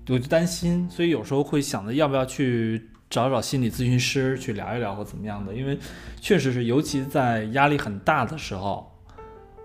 [0.08, 5.54] 我就担心，所以有时候会想着要不要去找找心理咨询师去聊一聊或怎么样的。
[5.54, 5.78] 因为
[6.20, 8.90] 确实是，尤其在压力很大的时候，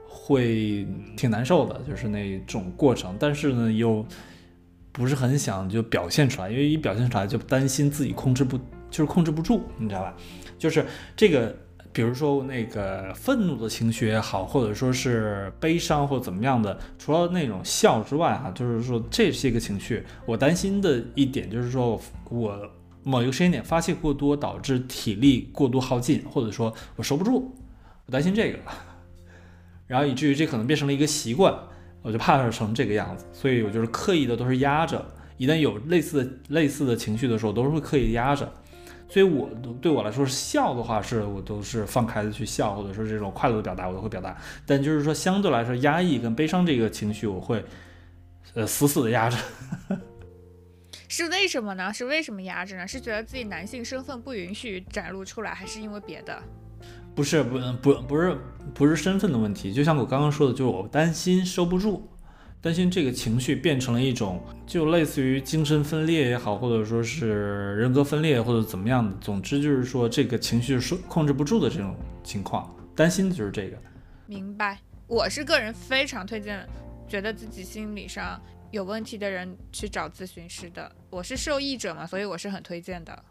[0.06, 3.16] 会挺难受的，就是那种过程。
[3.18, 4.06] 但是呢，又
[4.92, 8.58] 不是很想就表现出来，因为一表现出来就担心自己控制不，
[8.90, 10.14] 就是控制不住，你知道吧？
[10.60, 11.56] 就是这个，
[11.92, 22.70] 比如说那个愤怒的情绪也好，或者说是悲伤或怎么样的，除了那种笑之外，哈，就是说这些个情绪，我担心的一点就是说我
[23.02, 27.56] 某一个时间点发泄过多，导致体力过度耗尽，或者说我收不住，
[28.06, 28.60] 我担心这个，
[29.88, 31.58] 然后以至于这可能变成了一个习惯，
[32.02, 35.04] 我就怕成这个样子，所以我就是刻意的都是压着，
[35.38, 38.52] 一旦有类似的类似的情绪的时候，都是会刻意压着。
[39.10, 39.50] 所以，我
[39.82, 44.38] 对我来说是笑的话，是我都是放开的去笑，或者说这种快乐的表达，我都会表达。
[44.68, 47.66] 但就是说，相对来说，压抑跟悲伤这个情绪，我会
[48.54, 49.38] 呃死死的压着。
[51.10, 51.92] 是为什么呢？
[51.92, 52.88] 是为什么压着呢？
[52.88, 56.40] 是觉得自己男性身份不允许展露出来，还是因为别的？
[57.16, 58.38] 不是，不不不是
[58.76, 59.74] 不是身份的问题。
[59.74, 62.08] 就像我刚刚说的，就是我担心收不住。
[62.62, 73.78] 担心这个情绪变成了一种，就类似于精神分裂也好，或者说是人格分裂或者怎么样的，总之就是说这个情绪是控制不住的这种情况，担心的就是这个。
[74.28, 76.68] 明白，我是个人非常推荐，
[77.08, 78.38] 觉得自己心理上
[78.72, 80.92] 有问题的人去找咨询师的。
[81.10, 83.24] 我是受益者嘛，所以我是很推荐的。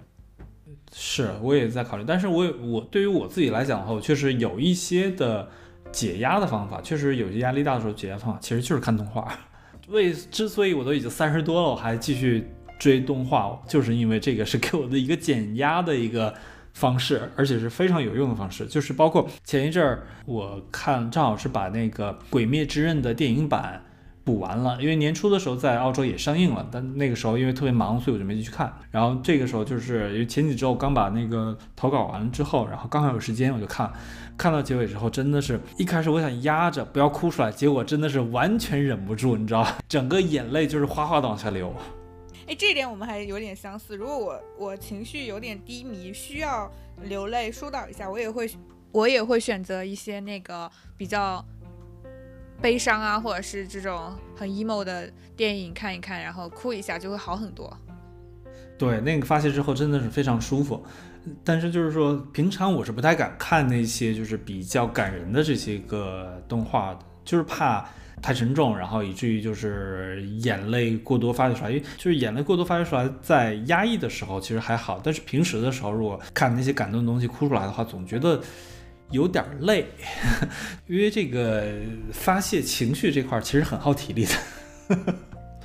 [0.91, 5.51] 是，我也在考虑，但是我我对于我自己来讲的话，我确实有一些的。
[5.93, 9.33] 解压的方法确实有些压力大的时候，解压方法其实就是看动画。
[9.89, 12.47] 为之所以我都已经三十多了，我还继续
[12.79, 16.35] 追动画，就是因为这个是给我的一个减压的一个
[16.75, 18.67] 方式，而且是非常有用的方式。
[18.67, 23.83] 就是包括前一阵儿我看，正好是把那个《鬼灭之刃》的电影版。
[24.29, 28.71] 补完了，因为年初的时候在澳洲也上映了，但那个时候因为特别忙，所以我就没去看。
[28.91, 33.91] 然后这个时候就是因为前几周刚把那个投稿完了之后，然后刚好有时间我就看，
[34.37, 41.75] 看到结尾之后真的是一开始我想压着不要哭出来，结果真的是完全忍不住，你知道，整个眼泪就是哗哗的往下流。
[42.47, 43.97] 哎，这点我们还有点相似。
[43.97, 46.71] 如果我我情绪有点低迷，需要
[47.05, 48.47] 流泪疏导一下，我也会
[48.93, 51.43] 我也会选择一些那个比较。
[52.61, 57.77] 悲伤啊，或者是这种很 emo 的电影看一看，然后哭一下就会好很多。
[58.77, 60.85] 对，那个发泄之后真的是非常舒服。
[61.45, 67.87] 但是就是说，平常我是不太敢看那些就是比较感人的这些个动画，就是怕
[68.23, 71.71] 太沉重，然后以至于就是眼泪过多发泄出来。
[71.71, 78.41] 因为就是眼泪过多发泄出来，在压抑的时候其实还好，但是平时的时候，如果看那些感动的东西哭出来的话，总觉得
[79.11, 79.87] 有点累，
[80.87, 81.65] 因为这个
[82.13, 84.33] 发泄情绪这块其实很耗体力的。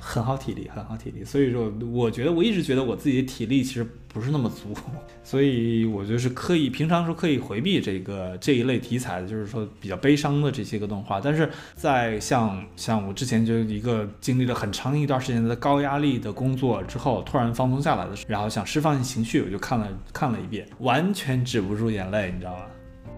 [0.06, 4.76] 很耗体力，很耗体力，所以说，我觉得我一直觉得我自己的体力其实不是那么足，
[5.24, 11.22] 所以我就是刻意平常时候刻意回避这个这一类题材的，就是说比较悲伤的这些个动画。
[11.22, 22.66] 但是在像像我之前就一个经历了很长一段时间的高压力的工作之后，突然放松下来的时候，然后想释放一下情绪，我就看了看了一遍，完全止不住眼泪，你知道吗？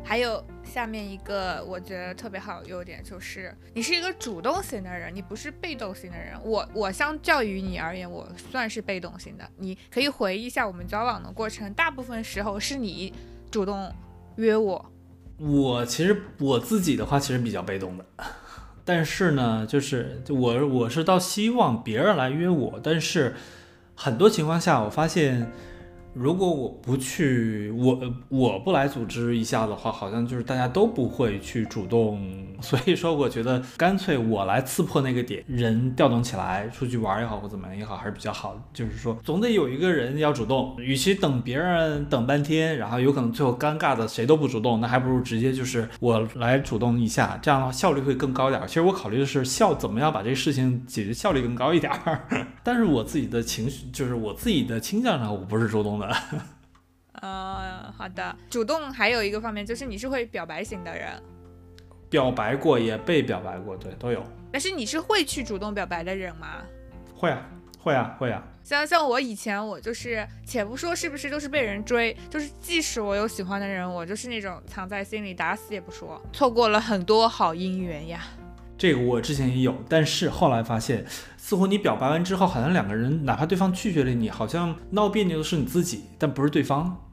[0.06, 0.42] 还有。
[0.66, 6.36] 下面一个我觉得特别好的优点就是，你是一个主动型的人，你不是被动型的人。
[6.44, 9.48] 我我相较于你而言，我算是被动型的。
[9.56, 13.14] 你可以回忆一下我们交往的过程，大部分时候是你
[13.50, 13.90] 主动
[14.36, 14.92] 约我。
[15.38, 18.04] 我其实我自己的话其实比较被动的，
[18.84, 23.34] 但是呢，就是我我是倒希望别人来约我，但是
[23.94, 25.50] 很多情况下我发现。
[26.18, 28.00] 如果我不去，我
[28.30, 32.18] 我不来组织一下的话，好像就是大家都不会去主动。
[32.62, 38.58] 所以说，我觉得干脆我来刺破那个点，人调动起来，出去玩也好，或怎么样也好，还是比较好。
[38.72, 40.74] 就是说，总得有一个人要主动。
[40.78, 48.58] 与其等别人等半天，然后有可能最后尴尬的谁都不主动，那还不如直接就是我来主动一下，这样的话效率会更高点。
[48.66, 51.92] 其实我考虑的是效怎么样把这个事情解决效率更高一点。
[52.64, 56.05] 但是我自己的情绪， 就是我自己的倾向上，我不是主动的。
[57.22, 61.22] 呃，好的，主动还有一个方面就是你是会表白型的人，
[62.10, 64.22] 表白过也被表白过，对，都有。
[64.52, 66.62] 但是你是会去主动表白的人吗？
[67.14, 67.46] 会啊，
[67.80, 68.42] 会啊，会啊。
[68.62, 78.20] 像像我以前我就是，且不说是不是都是被人追，就是即使我有喜欢的人，我就是那种藏在心里，打死也不说，错过了很多好姻缘呀。
[78.78, 81.06] 这个我之前也有，但是后来发现。
[81.38, 87.06] 似乎你表白完之后，好像两个人，哪怕对方拒绝了你，好像闹别扭的是你自己，但不是对方。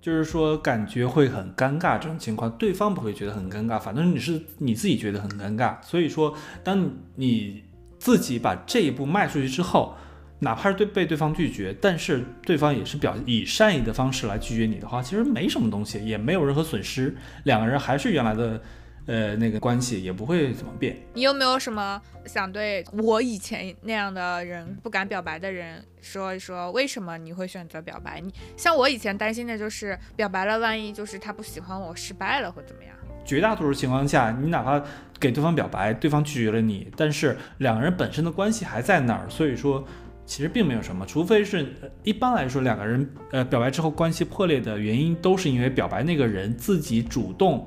[0.00, 2.00] 就是说，感觉会很尴尬。
[2.00, 5.80] 这种情况，对方不会觉得很尴尬，反正你是你自己觉得很尴尬。
[5.82, 6.34] 所以说，
[6.64, 7.62] 当你
[8.00, 9.94] 自己把这一步迈出去之后，
[10.40, 18.60] 哪怕是对被对方拒绝，但是对方也是表以善意的方式来拒绝你的话，其实没什么东西，也没有任何损失，两个人还是原来的。
[19.06, 20.96] 呃，那个关系也不会怎么变。
[21.14, 26.72] 你有没有什么想对我以前那样的人不敢表白的人说一说？
[26.72, 28.20] 为什么你会选择表白？
[28.20, 32.92] 你像我以前担心的就是表白了，万一就是他不喜欢我，失败了或怎么样？
[33.24, 34.82] 绝大多数情况下，你哪怕
[35.20, 39.84] 给对方表白，对方拒绝了你，但是两个人本身的关系还在那儿，所以说
[40.24, 41.06] 其实并没有什么。
[41.06, 47.64] 除非是一般来说，两个人呃表白之后关系破裂的原因，都是因为表白那个人自己主动。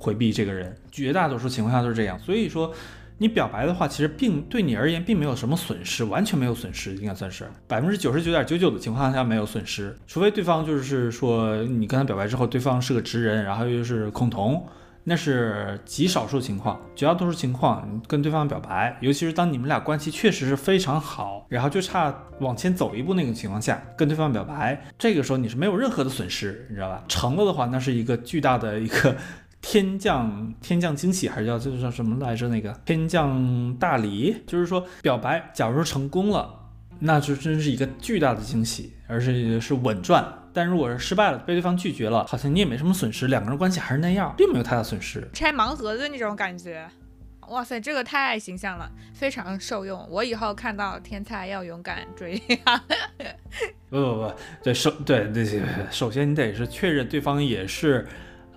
[0.00, 2.18] 回避这个人，绝大多数情况下都是这样。
[2.18, 2.72] 所以说，
[3.18, 9.94] 你表白的话，其实并对你而言并没有什么损失，完全没有损失，应该算是百分之九十九点九九的情况下没有损失。
[10.06, 14.66] 除非对方就是说你跟他表白之后，对方是个直人，然后又是恐同，
[15.04, 16.80] 那是极少数情况。
[16.96, 27.04] 绝大多数情况，跟对方表白，尤其是当你们俩关系确实是非常好，然后就差往前走一步那个情况下，跟对方表白，这个时候你是没有任何的损失，你知道吧？
[27.06, 29.14] 成了的话，那是一个巨大的一个。
[29.62, 32.48] 天降天降惊喜，还是叫这叫什么来着？
[32.48, 40.26] 那个天降大礼，就是说表白，假如说成功了，那就真是一个巨大的惊喜，而且是稳赚。
[40.52, 45.28] 但如果是失败了，被对方拒绝了，好像你也没什么损失，两个人关系还是那样，并没有太大损失。
[45.32, 46.88] 拆盲盒的那种感觉，
[47.48, 50.04] 哇塞，这个太形象了，非常受用。
[50.10, 52.36] 我以后看到天才要勇敢追。
[53.90, 54.32] 不不不，
[54.64, 58.08] 对首对对对，首先你得是确认对方也是。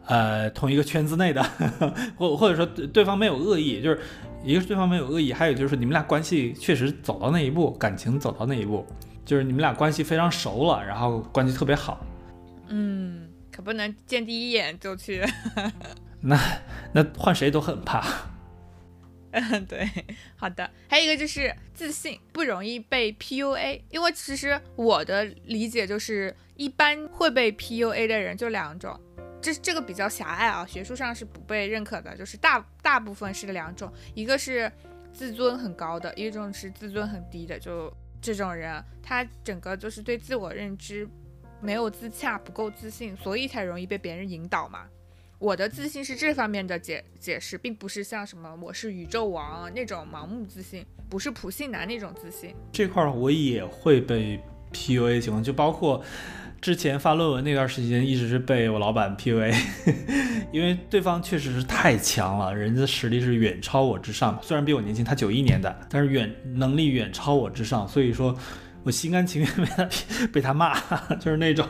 [0.05, 1.41] 呃，同一个圈子内的，
[2.17, 3.99] 或或者说对方没有恶意，就是
[4.43, 8.85] 一个是对方没有恶意，还有就是你们俩关系确实走到那一步，感情走到那一步，
[9.23, 12.05] 就是你们俩关系非常熟了，然后关系特别好。
[12.67, 15.23] 嗯，可不能见第一眼就去。
[16.21, 16.39] 那
[16.91, 18.03] 那换谁都很怕。
[19.31, 19.89] 嗯， 对，
[20.35, 20.69] 好的。
[20.87, 28.99] 还有一个就是自信，不容易被 PUA，因为其实我的理解就是，一般会被 PUA 的人就两种。
[29.43, 32.15] 这这个比较狭隘啊，学术上是不被认可的。
[32.15, 34.71] 就是大大部分是两种，一个是
[35.11, 37.59] 自尊很高的，一种是自尊很低的。
[37.59, 41.05] 就这种人，他整个就是对自我认知
[41.59, 44.85] 没有自洽，不够自信，所以才容易被别人引导嘛。
[45.39, 52.55] 我的自信是这方面的解解释，并不是像什么我是宇宙王那种盲目自信，不是普信男那种自信。
[52.71, 54.39] 这块儿我也会被
[54.71, 56.01] PUA 情况，就包括
[56.63, 59.53] 之前发论文那段时间，一直是被我老板 PUA，
[60.53, 68.33] 因为对方确实是太强了，人家实力是远超我之上，虽然比我年轻，他九一年的，但是远能力远超我之上，所以说
[68.81, 69.89] 我心甘情愿被他
[70.31, 70.79] 被他骂，
[71.19, 71.67] 就是那种。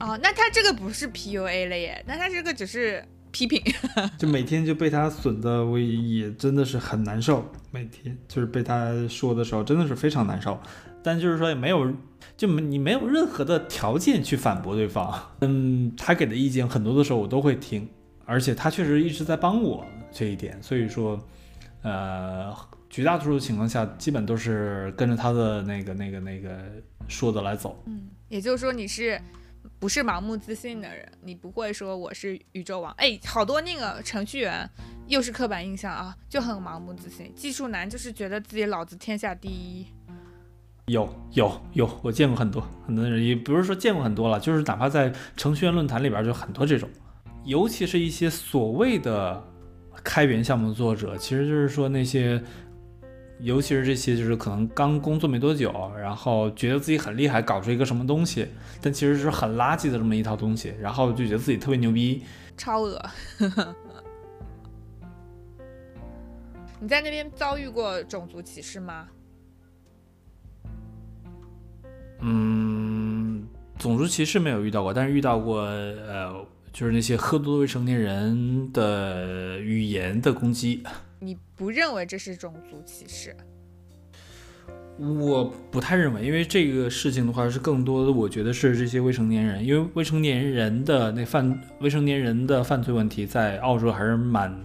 [0.00, 3.04] 哦，那他这个不是 PUA 了耶，那他这个只是
[3.34, 3.60] 批评，
[4.16, 7.44] 就每天就被他损的，我也真的是很难受。
[7.72, 10.56] 每天就是被他说的时候，真的是非常难受。
[11.02, 11.92] 但就是说也没有，
[12.36, 15.12] 就你没有任何的条件去反驳对方。
[15.40, 17.88] 嗯，他给的意见很多的时候我都会听，
[18.24, 20.56] 而且他确实一直在帮我这一点。
[20.62, 21.20] 所以说，
[21.82, 22.54] 呃，
[22.88, 26.56] 绝大多数情况下，基本都是跟着他的那个、那个、那个
[27.08, 27.82] 说的来走。
[27.86, 29.20] 嗯，也就是说你是。
[29.78, 32.92] 不是盲目自信的人，你不会说我是宇宙王。
[32.92, 34.68] 哎，好多那个程序员
[35.06, 37.32] 又是刻板印象啊，就很盲目自信。
[37.34, 39.86] 技术男就是觉得自己老子天下第一。
[40.86, 46.88] 有有有，我见过很多很多人，也不是说见过很多了，就是哪怕在程序员论坛里边就很多这种，
[47.44, 49.42] 尤其是一些所谓的
[50.02, 52.42] 开源项目作者，其实就是说那些。
[53.40, 58.46] 尤其是这些，就是可能刚工作没多久，然后觉得自己很厉害，搞出一个什么东西，
[58.80, 62.22] 但其实是很垃圾的这么一套东西，然后就觉得自己特别牛逼，
[62.56, 63.02] 超恶。
[66.80, 69.08] 你在那边遭遇过种族歧视吗？
[72.20, 73.46] 嗯，
[73.78, 80.82] 种族歧视没有遇到过，但是遇到过，呃，就是那些喝多的未成年人的语言的攻击。
[81.20, 83.36] 你不认为这是种族歧视？
[84.96, 94.64] 我不太认为，因为这个事情的话是更多的，我觉得是这些未成年人，因为未成年人的那犯未成年人的犯罪问题在澳洲还是蛮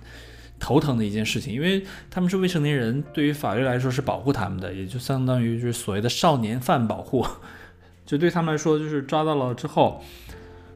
[0.59, 7.25] 头疼的一件事情，因为他们是未成年人，对于法律来说是保护他们的，也就相当于就是所谓的少年犯保护，
[8.05, 10.03] 就对他们来说就是抓到了之后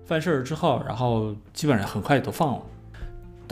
[0.06, 2.62] 犯事儿之后，然后基本上很快也都放了。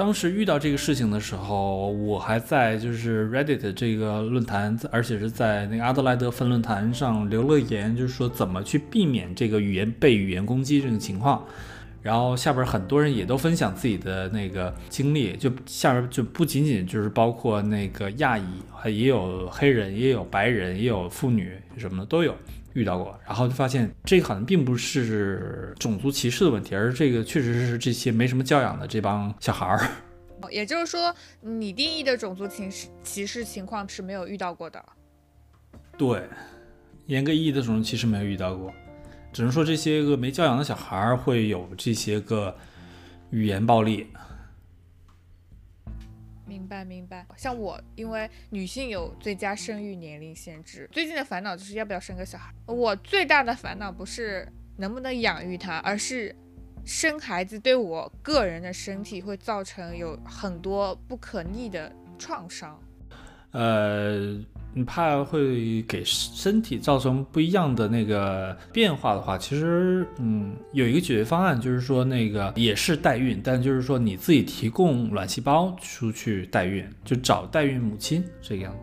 [0.01, 11.45] 当时遇到这个事情的时候，我还在就是 Reddit 这个论坛，而且是在那个阿德莱德分论坛上留了言，就是说怎么去避免这个语言被语言攻击这个情况。
[12.01, 18.43] 然后下边很多人也都分享自己的那个经历，就下边就不仅仅就是包括那个亚裔，
[18.73, 22.35] 还也有黑人，也有白人，也有妇女什么的都有
[22.73, 23.19] 遇到过。
[23.25, 29.89] 然后就发现这个好像并不是种族歧视的问题，而这个确实是这些没什么教养的这帮小孩儿。
[30.49, 34.83] 也就是说，你定义的种族歧视歧视情况是没有遇到过的。
[35.97, 36.23] 对，
[37.05, 38.73] 严格意义的种族歧视没有遇到过。
[39.31, 42.55] 只能说这些个没教养的小孩儿会有这些个
[43.29, 44.07] 语言暴力。
[46.71, 47.25] 明白明白。
[47.35, 52.53] 像我，因为女性有最佳生育年龄限制，最近的烦恼就是要不要生个小孩。
[52.65, 54.47] 我最大的烦恼不是
[54.77, 56.33] 能不能养育他，而是
[56.85, 62.81] 生孩子对我个人的身体会造成有很多不可逆的创伤。
[63.51, 64.39] 呃。
[64.73, 78.79] 你怕会给身体造成不一样的那个变化的话，其实，嗯，有一个解决方案，就是说那个也是代孕，但就是说你自己提供卵细胞出去代孕，就找代孕母亲这个样子。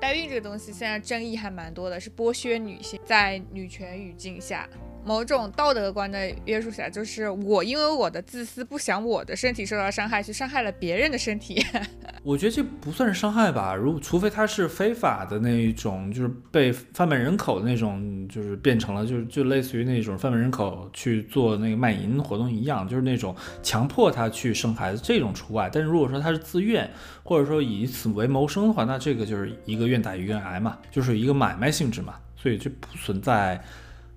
[0.00, 4.68] 代孕这个东西现在争议还蛮多的，是剥削女性，在女权语境下。
[5.04, 11.64] 某种道德观的约束下，就是我因为我的自私，不想我的身体受到伤害，去伤害了别人的身体。
[12.24, 25.68] 我觉得这不算是伤害吧，如除非他是非法的那一种，就是被贩卖人口的那种，就是变成了，就是就类似于那种贩卖人口去做那个卖淫活动一样，就是那种强迫他去生孩子这种除外。
[25.70, 26.90] 但是如果说他是自愿，
[27.22, 33.62] 或者说以此为谋生的话，那这个就是一个愿打一愿挨嘛，就是一个买卖性质嘛，所以就不存在。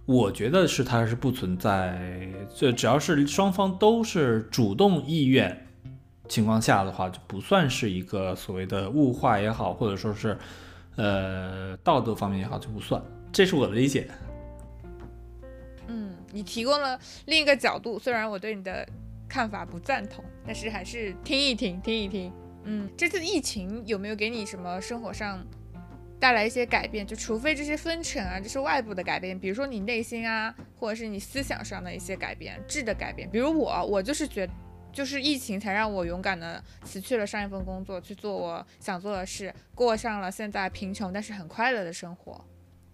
[0.07, 5.67] 我觉得是，它是不存在，这只要是双方都是主动意愿
[6.29, 10.37] 情况下的话，就不算是一个所谓的物化也好，或者说是，
[10.95, 13.03] 呃，道德方面也好，就不算。
[13.33, 14.09] 这是我的理解。
[15.87, 18.87] 嗯，你提供了另一个角度，虽然我对你的
[19.27, 22.31] 看法不赞同，但是还是听一听，听一听。
[22.63, 25.45] 嗯，这次疫情有没有给你什么生活上？
[26.19, 33.29] 带来一些改变，就除非这些分成啊，这是外部的改变，比如说你内心啊，或者是你思想上的一些改变，质的改变。
[33.29, 34.49] 比如我，我就是觉，
[34.91, 42.43] 就是疫情才让我勇敢的辞去了上一份工作，去做我想做的事，过上了现在贫穷但是很快乐的生活。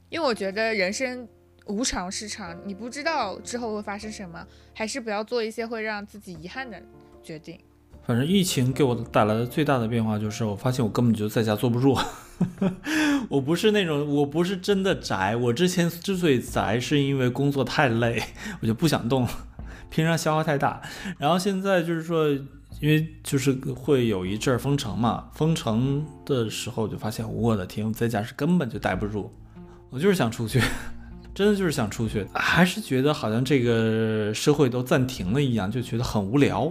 [0.09, 1.27] 因为我觉得人生
[1.67, 4.45] 无常是常，你不知道之后会发生什么，
[4.75, 6.81] 还是不要做一些会让自己遗憾的
[7.23, 7.59] 决定。
[8.05, 11.97] 反正疫情给我带来的最大的变化就是，我发现我根本就在家坐不住。
[13.29, 15.35] 我不是那种，我不是真的宅。
[15.35, 18.21] 我之前之所以宅，是因为工作太累，
[18.59, 19.25] 我就不想动，
[19.89, 20.81] 平常消耗太大。
[21.17, 22.27] 然后现在就是说，
[22.81, 29.31] 因为就是会有一阵封城嘛，封城的时候就发现，我的天，我在家是根本就待不住。
[29.89, 30.59] 我就是想出去，
[31.33, 36.69] 真的就是想出去，还是觉得好像这个社会都暂停了一样，就觉得很无聊。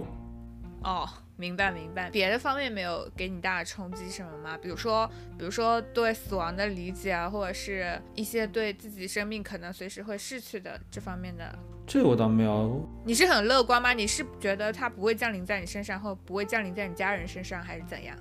[0.83, 1.09] 哦。
[1.43, 4.57] 明白明白，别的方面没有给你大的冲击什么吗？
[4.57, 5.05] 比如说，
[5.37, 11.53] 比如说对死亡的理解啊，或者是一些对自己生命可能随时会逝去的这方面的。
[11.85, 12.87] 这我倒没有。
[13.05, 13.91] 你是很乐观吗？
[13.91, 18.17] 你是觉得它不会降临在你身上，或不会降临在你家人身上，还是怎样？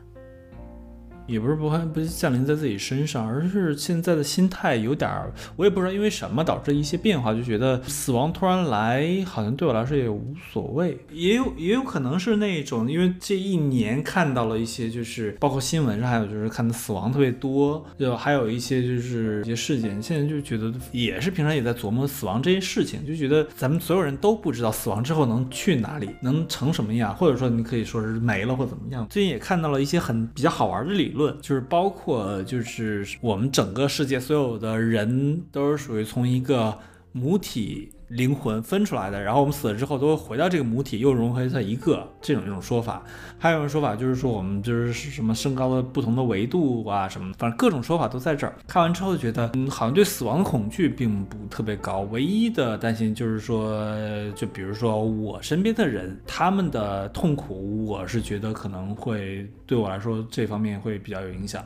[1.27, 10.99] 也不是不会不降临在自己身上，而是现在的心态有点儿，我也不知道因为什么导致一些变化，就觉得死亡突然来，好像对我来说也无所谓。
[11.13, 29.07] 也有也有可能是那种，因为这一年看到了一些，就是包括新闻上，还有就是看的死亡特别多，就还有一些就是一些事件，现在就觉得也是平常也在琢磨死亡这些事情，就觉得咱们所有人都不知道死亡之后能去哪里，能成什么样，或者说你可以说是没了或怎么样。
[29.09, 31.12] 最近也看到了一些很比较好玩的理。
[31.13, 36.79] 论就是包括，就是我们整个世界所有的人都是属于从一个
[37.13, 43.03] 母体灵魂分出来的，然后我们死了之后都会回到这个母体，又融合在一个这种一种说法。
[43.39, 48.55] 还有一种说法就是说我们就是什么升高的不同的维度啊什么，反正各种说法都在这儿。
[48.69, 53.85] 看完之后觉得，嗯，好像对死亡的恐惧并不特别高，唯一的担心就是说，
[54.33, 61.65] 就比如说我身边的人他们的痛苦，我是觉得可能会对我来说这方面会比较有影响。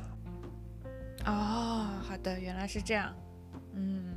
[1.26, 3.12] 哦，好的，原来是这样，
[3.74, 4.15] 嗯。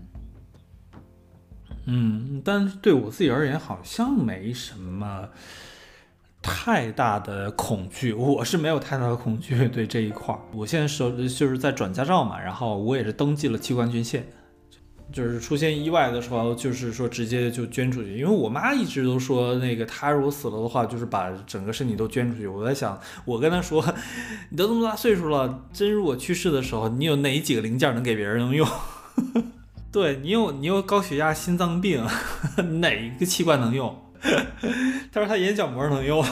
[1.91, 5.27] 嗯，但对我自己而言，好像没什么
[6.39, 8.13] 太大的恐惧。
[8.13, 10.39] 我是没有太大的恐惧对这一块儿。
[10.53, 14.23] 我现在手就是在转驾照嘛，然后我也是登记了器官捐献，
[15.11, 18.15] 就是出现意外的时候，就是说直接就捐出去。
[18.15, 22.45] 因为我妈一直都说，那个她如果死了的话，就是把整个身体都捐出去。
[22.45, 23.83] 我在想，我跟她说，
[24.51, 28.67] 你都这么大岁数了，真如果去世的时候，你有哪几个零件能给别人能用？
[29.91, 32.05] 对你有你有高血压、心脏病，
[32.79, 33.95] 哪一个器官能用？
[35.11, 36.23] 他说他眼角膜能用。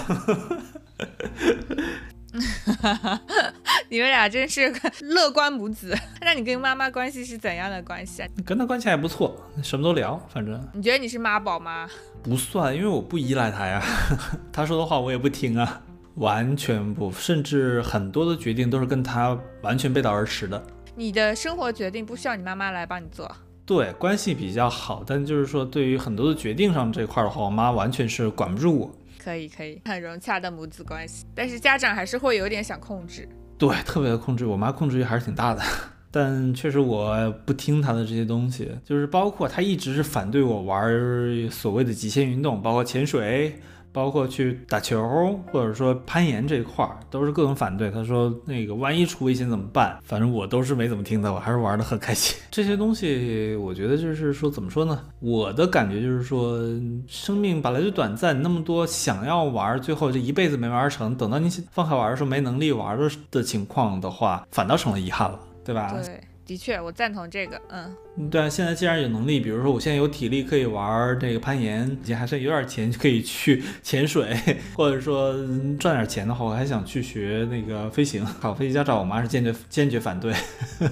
[3.90, 5.98] 你们俩真是个乐观母子。
[6.22, 8.28] 那你跟妈妈关系是怎样的关系啊？
[8.46, 10.62] 跟她关系还不错，什么都聊，反正。
[10.74, 11.90] 你觉得你是妈宝吗？
[12.22, 13.82] 不算，因为我不依赖她呀。
[14.52, 15.82] 她说的话我也不听啊，
[16.16, 20.62] 完全不，甚至很多的决定都是跟她完全背道而驰的。
[20.96, 23.34] 你的生活决定不需要你妈妈来帮你做。
[23.68, 28.92] 对，关系比较好，但就是说，对于很多的决定上这块的话，我妈完全是管不住我。
[29.20, 33.28] 可以，可以，很融洽的母子关系，但是家长还是会有点想控制。
[33.58, 35.62] 对，特别的控制，我妈控制欲还是挺大的，
[36.10, 43.60] 但确实我不听她的这些东西，就是包括她一直是反对我玩所谓的极限运动，包括潜水。
[43.98, 47.90] 包括去打球，或者说攀岩这一块儿，都是各种反对。
[47.90, 49.98] 他说那个万一出危险怎么办？
[50.04, 52.38] 反正我都是没怎么听的，我还是玩的很开心。
[52.52, 55.04] 这些东西，我觉得就是说，怎么说呢？
[55.20, 56.60] 我的感觉就是说，
[57.08, 65.92] 生命本来就短暂，那么多想要玩，最后这一辈子没玩成，等到你放开玩的时候没能力玩的的情况的话，反倒成了遗憾了，对吧？
[65.92, 66.22] 对。
[66.48, 67.62] 的确，我赞同这个。
[67.68, 74.34] 嗯，对啊，现在既然有能力，比如说我现在有体力可以玩这个攀岩，已经还算有点钱可以去 潜水，
[74.74, 75.34] 或者说
[75.78, 78.98] 赚点钱的话，我还想去学那个飞行，考飞机驾照。
[79.00, 80.34] 我妈是坚决坚决反对。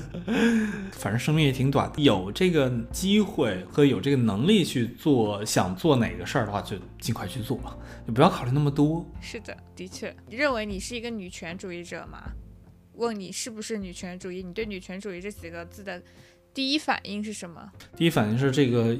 [0.91, 7.57] 反正生命也挺短，有这个机会和有这个能力去做想做哪个事儿的话，就尽快去做，
[8.05, 9.05] 就不要考虑那么多。
[9.21, 12.21] 是的，的确，你认为你是一个女权主义者吗？
[12.97, 14.43] 问你是不是女权主义？
[14.43, 16.01] 你对女权主义这几个字的
[16.53, 17.71] 第一反应是什么？
[17.95, 18.97] 第一反应是这个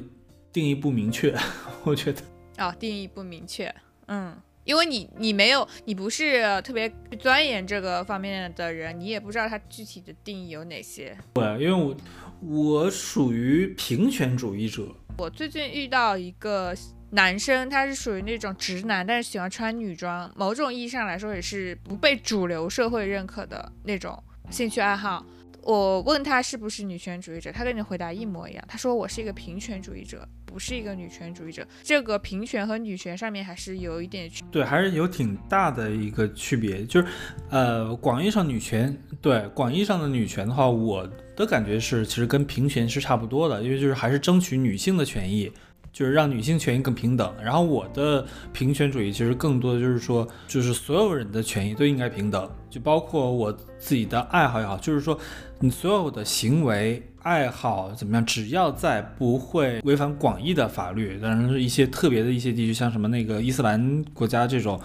[0.52, 1.34] 定义不明确，
[1.84, 2.22] 我觉得。
[2.58, 3.74] 哦，定义不明确，
[4.06, 11.16] 嗯，因为你你没有，你不是特别钻研这个方面的人，你也不知道它具体的定义有哪些。
[11.34, 11.96] 对，因为我
[12.40, 14.94] 我属于平权主义者。
[15.18, 16.74] 我最近遇到一个。
[17.16, 25.24] 男生他是属于那种直男，但是喜欢穿女装，某种意义上来说也是不被主流社会认可的那种兴趣爱好。
[25.62, 28.62] 我问他是不是女权主义者，他跟你回答一模一样。
[28.68, 31.66] 他说我是一个平权主义者，不是一个女权主义者。
[31.82, 36.84] 这个平权和女权上面还是有一点区，对，还是有挺大的一个区别。
[36.84, 37.06] 就是，
[37.48, 45.50] 呃，广义上女权，对，广义上的女权的话，我的感觉是，其实跟平权是差不多的，因为就是还是争取女性的权益，
[45.96, 47.34] 就是让女性权益更平等。
[47.42, 55.18] 然后我的平权主义其实更多的就是说，就是所有人的权益都应该平等，就包括我自己的爱好也好，就是说
[55.58, 64.78] 你所有的行为爱好怎么样，只要在不会违反广义的法律，当然是一些特别的一些地区，像什么那个伊斯兰国家这种。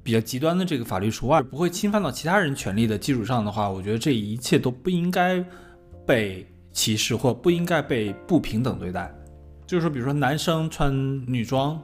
[0.00, 5.44] 比较极端的这个法律除外，不会侵犯到其他人权利的基础上的话，我觉得这一切都不应该
[6.06, 9.14] 被歧视或不应该被不平等对待。
[9.68, 10.92] 就是说，比如说男生穿
[11.30, 11.80] 女装，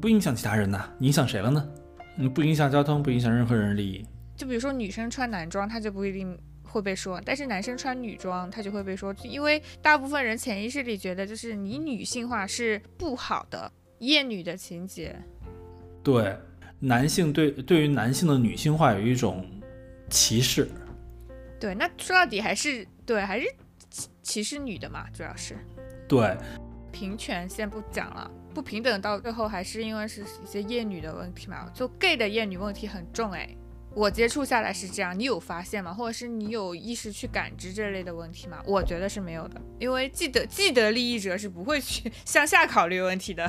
[0.00, 1.68] 不影响其他人呐，影响谁了呢？
[2.16, 4.04] 嗯，不影响交通，不影响任何人利益。
[4.36, 15.14] 就比如说女生穿男装，他就不一定会被说；但是男生穿女装，他就会被说，因为大部分人潜意识里觉得，就是你女性化是不好的，厌女的情节。
[16.02, 16.36] 对。
[16.78, 19.46] 男性对对于男性的女性化有一种
[20.10, 20.68] 歧视，
[21.58, 23.46] 对，那说到底还是对，还是
[24.22, 25.56] 歧视女的嘛，主要是，
[26.06, 26.36] 对，
[26.98, 33.46] 平权先不讲了，不平等到最后还是因为是一些厌女的问题嘛，就 gay 的厌女问题很重哎，
[33.94, 35.92] 我接触下来是这样，你有发现吗？
[35.92, 38.62] 或者是你有意识去感知这类的问题吗？
[38.66, 43.46] 我觉得是没有的，因为既得既得利益者是不会去 向下考虑问题的，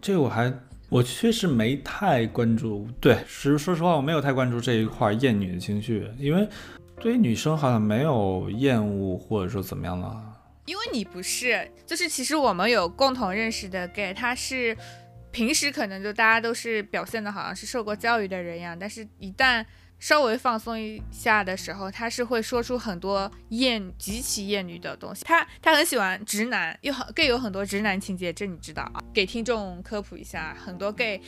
[0.00, 0.52] 这我还。
[0.88, 6.48] 我确实没太关注，对，实说实话，我没有太关注这一块厌女的情绪，因为
[7.00, 10.35] 对于女生好像没有厌恶或者说怎么样的。
[10.66, 14.76] 因为你不是，就是其实我们有共同认识的 gay，他是
[15.32, 19.64] 平时可能就大家都是表现的好像是受过教育的人一样，但是一旦。
[19.98, 25.24] 稍微放松一下的时候，他是会说出很多厌、极其厌女的东西。
[25.24, 29.00] 他他很喜欢直男，有很 gay 有很多直男情节，这你知道啊？
[29.14, 31.18] 给听众科普一下，很多 gay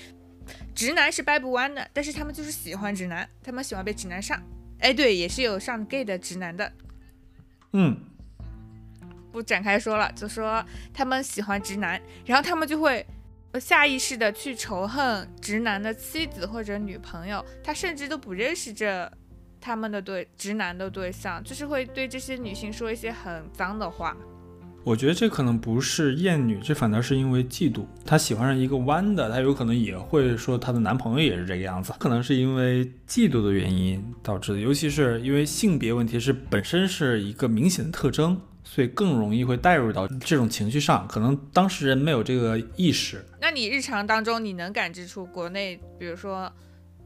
[0.74, 4.38] 直男是掰不弯的，但是他们就是喜欢直男，他们喜欢被直男上。
[4.80, 6.70] 哎，对，也是有上 gay 的直男的。
[7.72, 7.98] 嗯，
[9.38, 13.06] 不展开说了，就说他们喜欢直男，然后他们就会。
[13.58, 19.10] 下意识的去仇恨直男的妻子或者女朋友，他甚至都不认识这
[19.58, 24.16] 他们的对直男的对象，就是会对这些女性说一些很脏的话。
[24.84, 27.84] 我觉得这可能不是厌女，这反倒是因为嫉妒。
[28.04, 34.60] 她喜欢上一个弯的，她有可能也会说她的男朋友也是这个样子，可能是因为嫉妒的原因导致的。
[34.60, 38.40] 尤其是因为性别问题是本身是一个明显的特征。
[38.70, 43.24] 所以更容易会带入到这种情绪上，可能当事人没有这个意识。
[43.40, 46.52] 那你日常当中，你能感知出国内，比如说？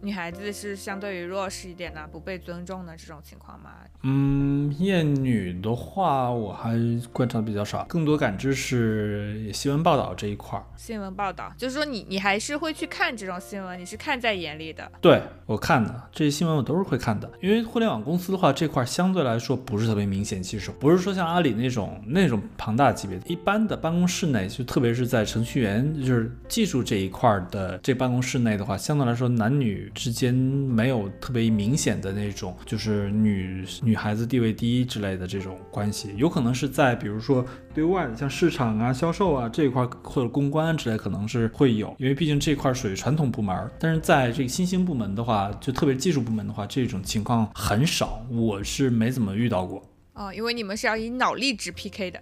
[0.02, 3.70] 女孩子是相对于弱势一点的，不被尊重的这种情况吗？
[4.02, 6.76] 嗯，厌女的话，我还
[7.12, 10.64] 观察的比较少，更多感知是新闻报道这一块儿。
[10.76, 14.90] 新闻报道就是说，你你还是会去看这种新闻，你是看在眼里的。
[15.00, 20.42] 对我看的这些新闻，我都是会看的，因为互联网公司的话，这块相对来说不是特别明显。
[20.42, 29.91] 其实不是说像阿里那种那种庞大级别的，一般的办公室内，就特别是在程序员就是技术这一块的这办公室内的话，相对来说男女。
[29.94, 43.70] 之间没有特别明显的那种，就是女女孩子地位低之类的这种关系，有可能是在比如说对外的，像市场啊、销售啊这一块或者公关之类，可能是会有，因为毕竟这块属于传统部门。
[43.78, 49.82] 但是在这个新兴部门的话，就特别技术部门的话，这种情况很少，我是没怎么遇到过。
[50.14, 52.20] 哦，因为你们是要以脑力值 PK 的。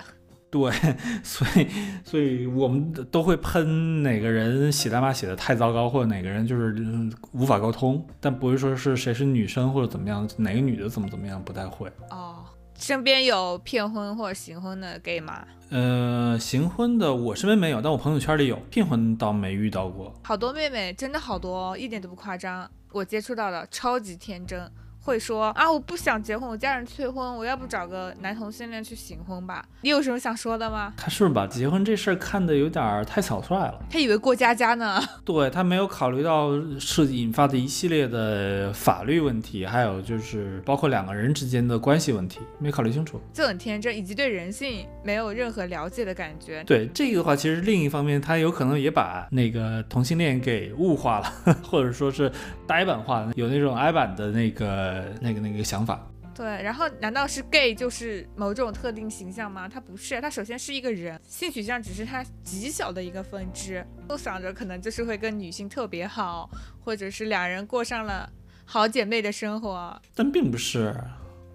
[0.51, 0.73] 对，
[1.23, 1.67] 所以，
[2.05, 6.75] 所以我们都会喷哪个人写代码写的太糟糕，或者哪个人就是
[7.33, 11.89] 无法沟通，但不会说是谁是女生或者怎么样，哪个女的怎么怎么样，不太会。
[12.11, 12.45] 哦，
[12.77, 15.47] 身边有骗婚或者行婚的 gay 吗？
[15.71, 20.13] 呃，行婚的我身边没有，但我朋友圈里有，骗婚倒没遇到过。
[20.25, 24.69] 好多妹妹，真的好多，一点都不夸张，我接触到的超级天真。
[25.03, 29.65] 会说啊，我不想结婚，我家人催婚，我要不找个男同性恋去行婚吧？
[29.81, 30.93] 你有什么想说的吗？
[30.97, 33.81] 他是不是把结婚这事儿看得有点太草率了？
[33.91, 35.01] 他以为过家家呢？
[35.25, 46.63] 对他没有考虑到是引发的一系列的法律问题，还有就是包括两个人之间的关系问题，没考虑清楚，就很天真，以及对人性没有任何了解的感觉。
[46.65, 51.33] 对这个的话，其实另一方面，他有可能也把那个同性恋给物化了，
[51.65, 52.31] 或者说是
[52.67, 54.90] 呆板化，有那种矮板的那个。
[54.91, 59.69] 呃，那个那个想法，对，然后难道是 gay 就是某种特定形象吗？
[59.69, 63.87] 他不是，他首先是一个人，性取向只是他极小的一个分支。
[64.09, 66.51] 都想着可能就是会跟女性特别好，
[66.85, 68.29] 或者是两人过上了
[68.65, 70.93] 好姐妹的生活，但并不是。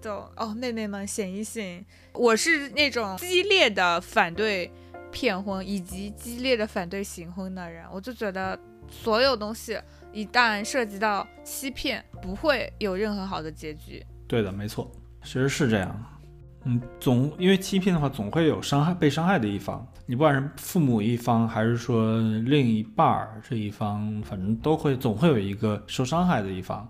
[0.00, 1.84] 就哦，妹妹们醒一醒，
[2.14, 4.70] 我是那种激烈的反对
[5.12, 8.58] 骗婚以及激烈的反对行婚的人，我就觉得
[8.88, 9.78] 所有东西。
[10.16, 14.02] 一旦涉及到欺骗，不会有任何好的结局。
[14.26, 14.90] 对的，没错，
[15.22, 16.04] 其实是这样。
[16.64, 19.86] 嗯，总因为欺骗的话，总会有伤害被伤害的一方。
[20.06, 26.88] 你不管是父母一方，还是说另一半儿这一方，反正都会总会有一个受伤害的一方。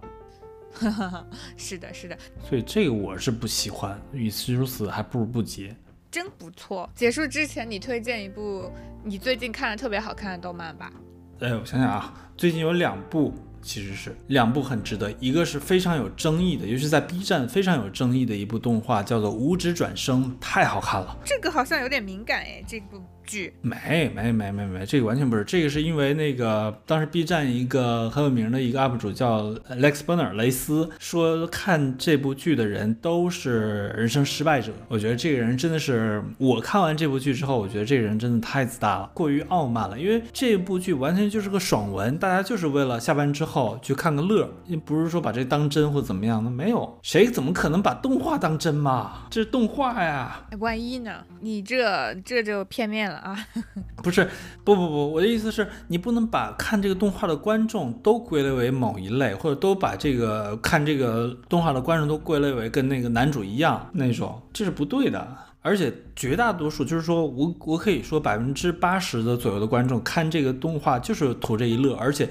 [1.58, 2.16] 是的，是的，
[2.48, 4.00] 所以这个我是不喜欢。
[4.12, 5.74] 与其如此，还不如不结。
[6.12, 6.88] 真不错。
[6.94, 8.70] 结束之前，你推荐一部
[9.02, 10.92] 你最近看的特别好看的动漫吧？
[11.40, 15.12] 哎，我想想啊，最近有两部，其实是两部很值得。
[15.20, 21.14] 一个是非常有争议的，尤其在 B 站非常有争议的一部动画，叫做《五指转生》，太好看了。
[21.24, 23.02] 这个好像有点敏感哎，这部。
[23.26, 34.72] 剧没没没没没，这个完全不是，这个是因为那个当时 B 站一个很有名的一个 UP 主叫 Lex Burner 雷斯说看这部剧的人都是人生失败者。
[34.88, 39.98] 我觉得这个人真的是，我看完这部剧之后，我觉得这个人真的太自大了，过于傲慢了。
[39.98, 44.48] 因为这部剧完全就是个爽文，大家就是为了下班之后去看个乐，
[44.84, 49.26] 不是说把这当真或怎么样的，没有谁怎么可能把动画当真嘛？
[49.30, 51.24] 这是动画呀，万一呢？
[51.40, 53.15] 你这这就片面了。
[53.16, 53.38] 啊，
[54.02, 54.28] 不是，
[54.64, 65.36] 不不不，我的意思是你不能把看这个动画的观众都归类为某一类，或者都把这个看这个动画的观众都归类为跟那个男主一样那种，这是不对的。
[65.62, 72.28] 而且绝大多数，就是说我我可以说百分之八十的左右的观众看这个动画就是图这一乐，而且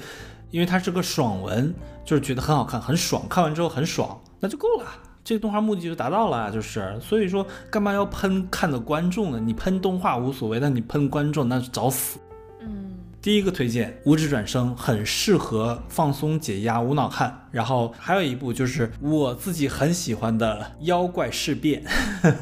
[0.52, 1.74] 因为它是个爽文，
[2.06, 4.86] 就是觉得很好看，很爽，看完之后很爽，那就够了。
[5.26, 9.40] 这个动画目的就达到了，就是所以说干嘛要喷看的观众呢？
[9.44, 12.20] 你喷动画无所谓，但你喷观众那是找死。
[12.62, 12.92] 嗯，
[13.24, 17.36] 第一个推荐《五指转生》，很适合放松解压、无脑看。
[17.50, 21.84] 然后还有一部就是我自己很喜欢的《妖怪事变》，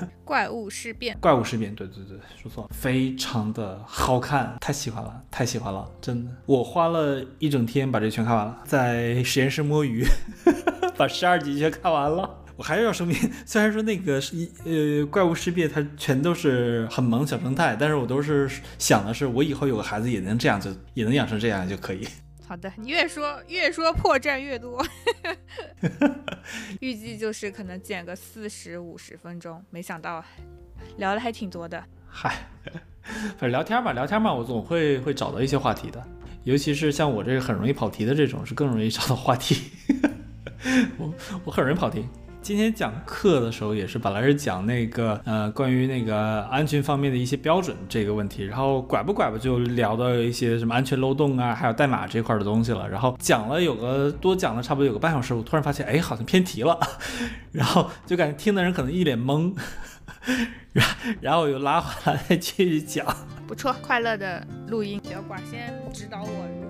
[0.25, 10.05] 怪物事变，怪物事变，对对对，说错了，非常的好看，太喜欢了，太喜欢了，真的，我花了一整天把这全看完了，在实验室摸鱼，
[10.97, 12.29] 把十二集全看完了。
[12.55, 22.07] 我还是要声明， 虽然说那个是一呃怪物世变，它全都是很萌小生态，但是我都是想的是，我以后有个孩子也能这样，就也能养成这样就可以。
[22.45, 24.85] 好的，你越说越说破绽越多，
[26.81, 30.23] 预计就是可能剪个四十五十分钟，没想到
[30.97, 31.83] 聊的还挺多的。
[32.07, 32.45] 嗨，
[33.01, 36.05] 反正聊天嘛，聊天嘛，我总会会找到一些话题的，
[36.43, 39.71] 尤其是像我这个很容易跑题的这种，是更容易找到话题。
[40.97, 41.11] 我
[41.45, 42.05] 我很容易跑题。
[42.43, 52.87] 今天讲课的时候也是，本来是讲那个呃关于那个安全方面的一些标准这个问题，然后拐不拐不就聊到一些什么安全漏洞啊，还有代码这块的东西了。
[52.89, 56.77] 然后讲了有个多讲了差不多有个半小时，我突然发现哎好像偏题了，
[57.53, 59.55] 然后就感觉听的人可能一脸懵，
[60.73, 60.85] 然
[61.21, 63.05] 然后我又拉回来继续讲。
[63.47, 66.62] 不错，快乐的录音，小寡先指导我。